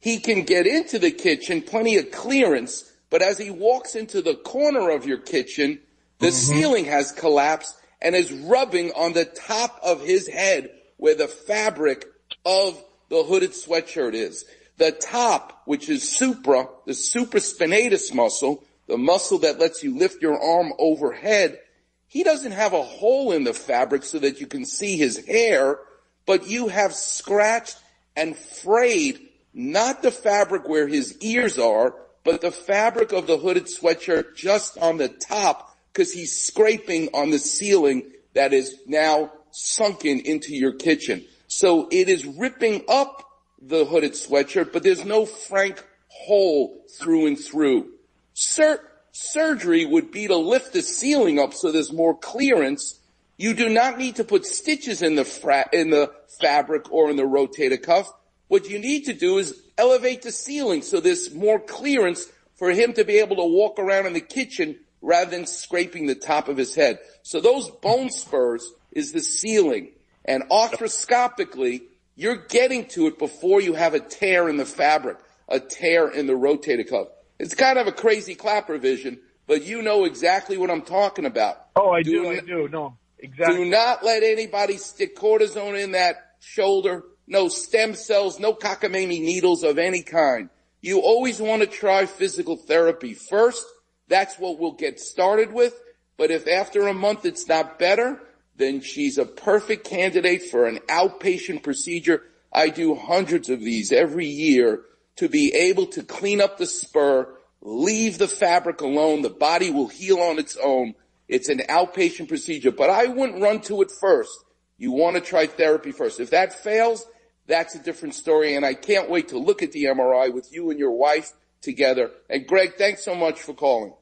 [0.00, 4.34] he can get into the kitchen, plenty of clearance, but as he walks into the
[4.34, 5.80] corner of your kitchen,
[6.18, 6.52] the mm-hmm.
[6.54, 12.04] ceiling has collapsed and is rubbing on the top of his head where the fabric
[12.44, 14.44] of the hooded sweatshirt is.
[14.76, 20.40] The top, which is supra, the supraspinatus muscle, the muscle that lets you lift your
[20.40, 21.58] arm overhead,
[22.06, 25.78] he doesn't have a hole in the fabric so that you can see his hair,
[26.26, 27.76] but you have scratched
[28.16, 29.20] and frayed
[29.52, 31.94] not the fabric where his ears are,
[32.28, 37.30] but the fabric of the hooded sweatshirt just on the top because he's scraping on
[37.30, 38.02] the ceiling
[38.34, 41.24] that is now sunken into your kitchen.
[41.46, 43.24] So it is ripping up
[43.62, 47.94] the hooded sweatshirt, but there's no frank hole through and through.
[48.34, 53.00] Sur- surgery would be to lift the ceiling up so there's more clearance.
[53.38, 57.16] You do not need to put stitches in the fra- in the fabric or in
[57.16, 58.12] the rotator cuff.
[58.48, 62.26] What you need to do is elevate the ceiling so there's more clearance
[62.56, 66.14] for him to be able to walk around in the kitchen rather than scraping the
[66.14, 66.98] top of his head.
[67.22, 69.92] So those bone spurs is the ceiling.
[70.24, 71.82] And arthroscopically,
[72.16, 75.18] you're getting to it before you have a tear in the fabric,
[75.48, 77.08] a tear in the rotator cuff.
[77.38, 81.56] It's kind of a crazy Klapper Vision, but you know exactly what I'm talking about.
[81.76, 82.68] Oh, I do, do I do.
[82.68, 83.64] No, exactly.
[83.64, 87.04] Do not let anybody stick cortisone in that shoulder.
[87.30, 90.48] No stem cells, no cockamamie needles of any kind.
[90.80, 93.66] You always want to try physical therapy first.
[94.08, 95.78] That's what we'll get started with.
[96.16, 98.18] But if after a month it's not better,
[98.56, 102.22] then she's a perfect candidate for an outpatient procedure.
[102.50, 104.80] I do hundreds of these every year
[105.16, 107.28] to be able to clean up the spur,
[107.60, 109.20] leave the fabric alone.
[109.20, 110.94] The body will heal on its own.
[111.28, 114.32] It's an outpatient procedure, but I wouldn't run to it first.
[114.78, 116.20] You want to try therapy first.
[116.20, 117.04] If that fails,
[117.48, 118.54] that's a different story.
[118.54, 122.10] And I can't wait to look at the MRI with you and your wife together.
[122.30, 123.94] And Greg, thanks so much for calling.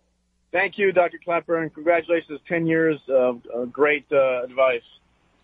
[0.53, 1.18] Thank you, Dr.
[1.22, 2.40] Klapper, and congratulations.
[2.49, 4.82] 10 years of uh, great uh, advice.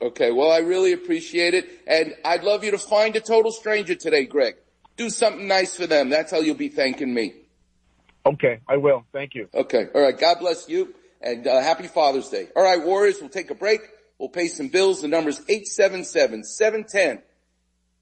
[0.00, 1.70] Okay, well, I really appreciate it.
[1.86, 4.56] And I'd love you to find a total stranger today, Greg.
[4.96, 6.10] Do something nice for them.
[6.10, 7.34] That's how you'll be thanking me.
[8.24, 9.04] Okay, I will.
[9.12, 9.48] Thank you.
[9.52, 9.86] Okay.
[9.94, 10.18] All right.
[10.18, 12.48] God bless you and uh, happy Father's Day.
[12.54, 13.80] All right, Warriors, we'll take a break.
[14.18, 15.02] We'll pay some bills.
[15.02, 17.22] The number's 877-710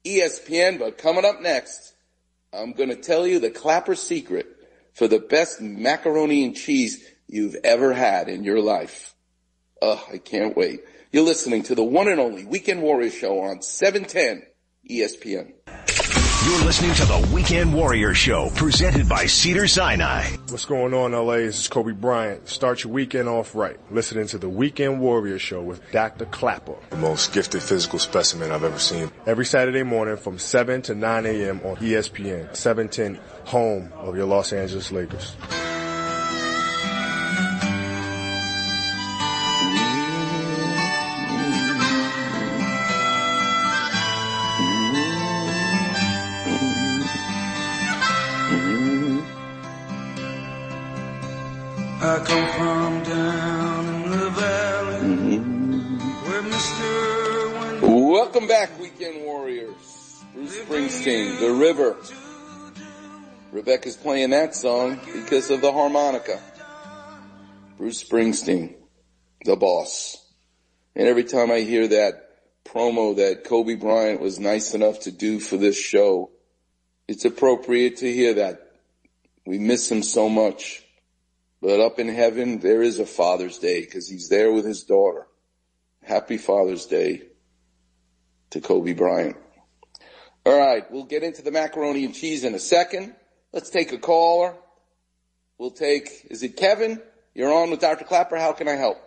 [0.05, 0.79] ESPN.
[0.79, 1.93] But coming up next,
[2.53, 4.47] I'm going to tell you the Klapper secret
[4.93, 9.15] for the best macaroni and cheese you've ever had in your life.
[9.81, 10.81] Oh, I can't wait.
[11.11, 14.43] You're listening to the one and only Weekend Warrior Show on 710
[14.89, 15.53] ESPN.
[16.43, 20.23] You're listening to the Weekend Warrior Show, presented by Cedars-Sinai.
[20.49, 21.35] What's going on, LA?
[21.35, 22.49] This is Kobe Bryant.
[22.49, 23.77] Start your weekend off right.
[23.91, 26.25] Listening to the Weekend Warrior Show with Dr.
[26.25, 26.73] Klapper.
[26.89, 29.11] The most gifted physical specimen I've ever seen.
[29.27, 31.61] Every Saturday morning from 7 to 9 a.m.
[31.63, 35.35] on ESPN, 710, home of your Los Angeles Lakers.
[52.25, 55.37] Come from down in the valley
[56.27, 58.11] where Mr.
[58.11, 60.23] Welcome back, Weekend Warriors.
[60.33, 61.97] Bruce Springsteen, The River.
[63.51, 66.39] Rebecca's playing that song because of the harmonica.
[67.77, 68.75] Bruce Springsteen,
[69.43, 70.17] the boss.
[70.95, 72.29] And every time I hear that
[72.65, 76.31] promo that Kobe Bryant was nice enough to do for this show,
[77.07, 78.71] it's appropriate to hear that.
[79.45, 80.83] We miss him so much.
[81.61, 85.27] But up in heaven, there is a Father's Day because he's there with his daughter.
[86.03, 87.21] Happy Father's Day
[88.49, 89.37] to Kobe Bryant.
[90.43, 93.15] All right, we'll get into the macaroni and cheese in a second.
[93.53, 94.55] Let's take a caller.
[95.59, 96.99] We'll take, is it Kevin?
[97.35, 98.05] You're on with Dr.
[98.05, 98.37] Klapper.
[98.37, 98.97] How can I help?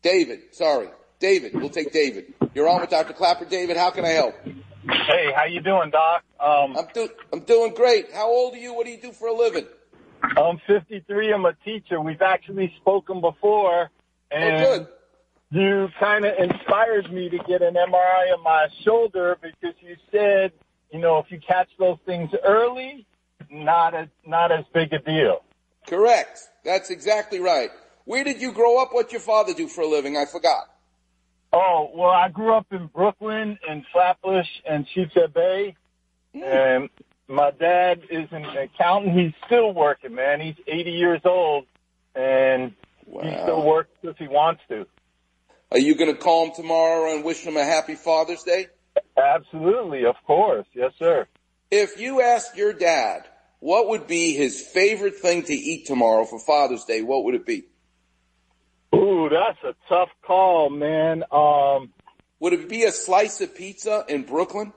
[0.00, 0.88] David, sorry.
[1.18, 2.32] David, we'll take David.
[2.54, 3.12] You're on with Dr.
[3.12, 3.44] Klapper.
[3.44, 4.34] David, how can I help?
[4.42, 6.24] Hey, how you doing, Doc?
[6.40, 8.10] Um, I'm, do- I'm doing great.
[8.14, 8.72] How old are you?
[8.72, 9.66] What do you do for a living?
[10.22, 11.32] I'm 53.
[11.32, 12.00] I'm a teacher.
[12.00, 13.90] We've actually spoken before,
[14.32, 14.86] oh, and
[15.50, 20.52] you kind of inspired me to get an MRI on my shoulder because you said,
[20.92, 23.06] you know, if you catch those things early,
[23.50, 25.42] not as not as big a deal.
[25.86, 26.40] Correct.
[26.64, 27.70] That's exactly right.
[28.04, 28.92] Where did you grow up?
[28.92, 30.16] What your father do for a living?
[30.16, 30.64] I forgot.
[31.52, 35.74] Oh well, I grew up in Brooklyn and Flatbush and Sheepshead Bay,
[36.32, 36.42] hmm.
[36.42, 36.90] and
[37.30, 39.18] my dad is an accountant.
[39.18, 40.40] He's still working, man.
[40.40, 41.66] He's 80 years old,
[42.14, 42.72] and
[43.06, 44.86] he still works if he wants to.
[45.70, 48.66] Are you going to call him tomorrow and wish him a happy Father's Day?
[49.16, 51.28] Absolutely, of course, yes, sir.
[51.70, 53.28] If you asked your dad
[53.60, 57.46] what would be his favorite thing to eat tomorrow for Father's Day, what would it
[57.46, 57.64] be?
[58.92, 61.22] Ooh, that's a tough call, man.
[61.30, 61.92] Um,
[62.40, 64.72] would it be a slice of pizza in Brooklyn?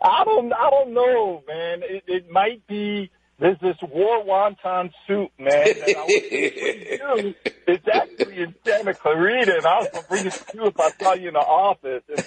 [0.00, 1.82] I don't, I don't know, man.
[1.82, 3.10] It, it might be.
[3.40, 5.50] There's this war wonton soup, man.
[5.50, 6.08] That I was
[7.28, 7.34] you.
[7.68, 10.90] It's actually in Santa Clarita, and I was gonna bring it to you if I
[11.00, 12.02] saw you in the office.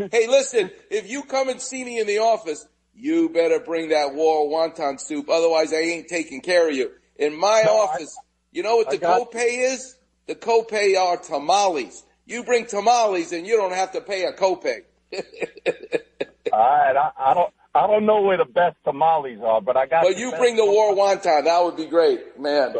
[0.12, 4.14] hey, listen, if you come and see me in the office, you better bring that
[4.14, 5.28] war wonton soup.
[5.28, 6.90] Otherwise, I ain't taking care of you.
[7.16, 8.16] In my No, I- office,
[8.50, 9.96] you know what the copay is?
[10.26, 12.04] The copay are tamales.
[12.26, 14.80] You bring tamales and you don't have to pay a copay.
[16.52, 19.86] All right, I, I don't, I don't know where the best tamales are, but I
[19.86, 20.02] got.
[20.02, 21.44] But you bring the war wonton.
[21.44, 22.74] That would be great, man.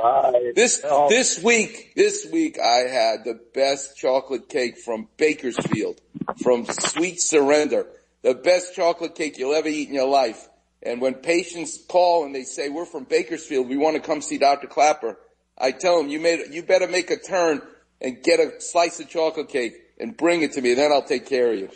[0.55, 6.01] This this week, this week I had the best chocolate cake from Bakersfield,
[6.43, 7.87] from Sweet Surrender.
[8.23, 10.49] The best chocolate cake you'll ever eat in your life.
[10.83, 14.39] And when patients call and they say, "We're from Bakersfield, we want to come see
[14.39, 14.67] Dr.
[14.67, 15.19] Klapper,"
[15.57, 17.63] I tell them, "You made, you better make a turn
[18.01, 20.75] and get a slice of chocolate cake and bring it to me.
[20.75, 21.71] Then I'll take care of you."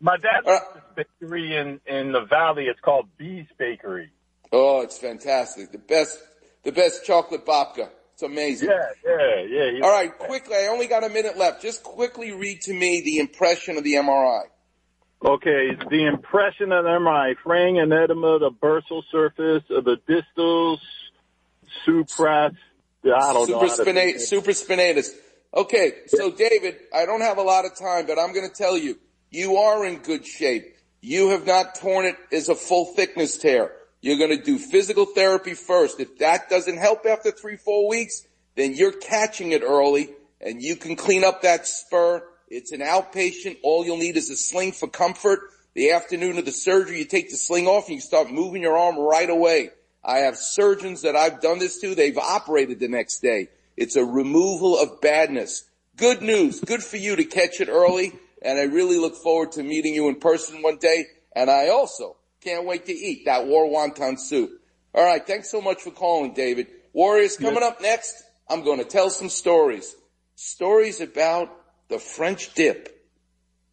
[0.00, 2.64] My dad runs uh, this bakery in in the valley.
[2.64, 4.10] It's called Bees Bakery.
[4.52, 5.72] Oh, it's fantastic.
[5.72, 6.18] The best,
[6.64, 7.90] the best chocolate babka.
[8.14, 8.70] It's amazing.
[8.70, 9.84] Yeah, yeah, yeah.
[9.84, 10.56] All right, quickly.
[10.56, 11.62] I only got a minute left.
[11.62, 14.42] Just quickly read to me the impression of the MRI.
[15.24, 20.78] Okay, the impression of the MRI, fraying and edema, the bursal surface of the distal
[21.86, 22.56] supras.
[23.04, 23.60] I don't know.
[23.60, 25.10] to say supraspinatus.
[25.54, 28.76] Okay, so David, I don't have a lot of time, but I'm going to tell
[28.76, 28.98] you,
[29.30, 30.76] you are in good shape.
[31.00, 33.72] You have not torn it as a full thickness tear.
[34.00, 36.00] You're going to do physical therapy first.
[36.00, 38.26] If that doesn't help after three, four weeks,
[38.56, 42.22] then you're catching it early and you can clean up that spur.
[42.48, 43.58] It's an outpatient.
[43.62, 45.40] All you'll need is a sling for comfort.
[45.74, 48.76] The afternoon of the surgery, you take the sling off and you start moving your
[48.76, 49.70] arm right away.
[50.04, 51.94] I have surgeons that I've done this to.
[51.94, 53.48] They've operated the next day.
[53.78, 55.62] It's a removal of badness.
[55.94, 56.58] Good news.
[56.58, 58.12] Good for you to catch it early.
[58.42, 61.06] And I really look forward to meeting you in person one day.
[61.36, 64.50] And I also can't wait to eat that war wonton soup.
[64.92, 65.24] All right.
[65.24, 66.66] Thanks so much for calling, David.
[66.92, 68.20] Warriors coming up next.
[68.50, 69.94] I'm going to tell some stories.
[70.34, 71.48] Stories about
[71.88, 73.00] the French dip.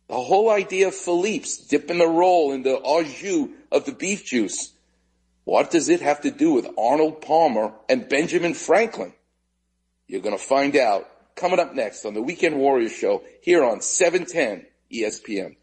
[0.08, 4.24] The whole idea of Philippe's dipping the roll in the au jus of the beef
[4.24, 4.72] juice.
[5.46, 9.15] What does it have to do with Arnold Palmer and Benjamin Franklin?
[10.08, 13.78] You're going to find out coming up next on the Weekend Warrior Show here on
[13.80, 15.56] E 710 ESPN.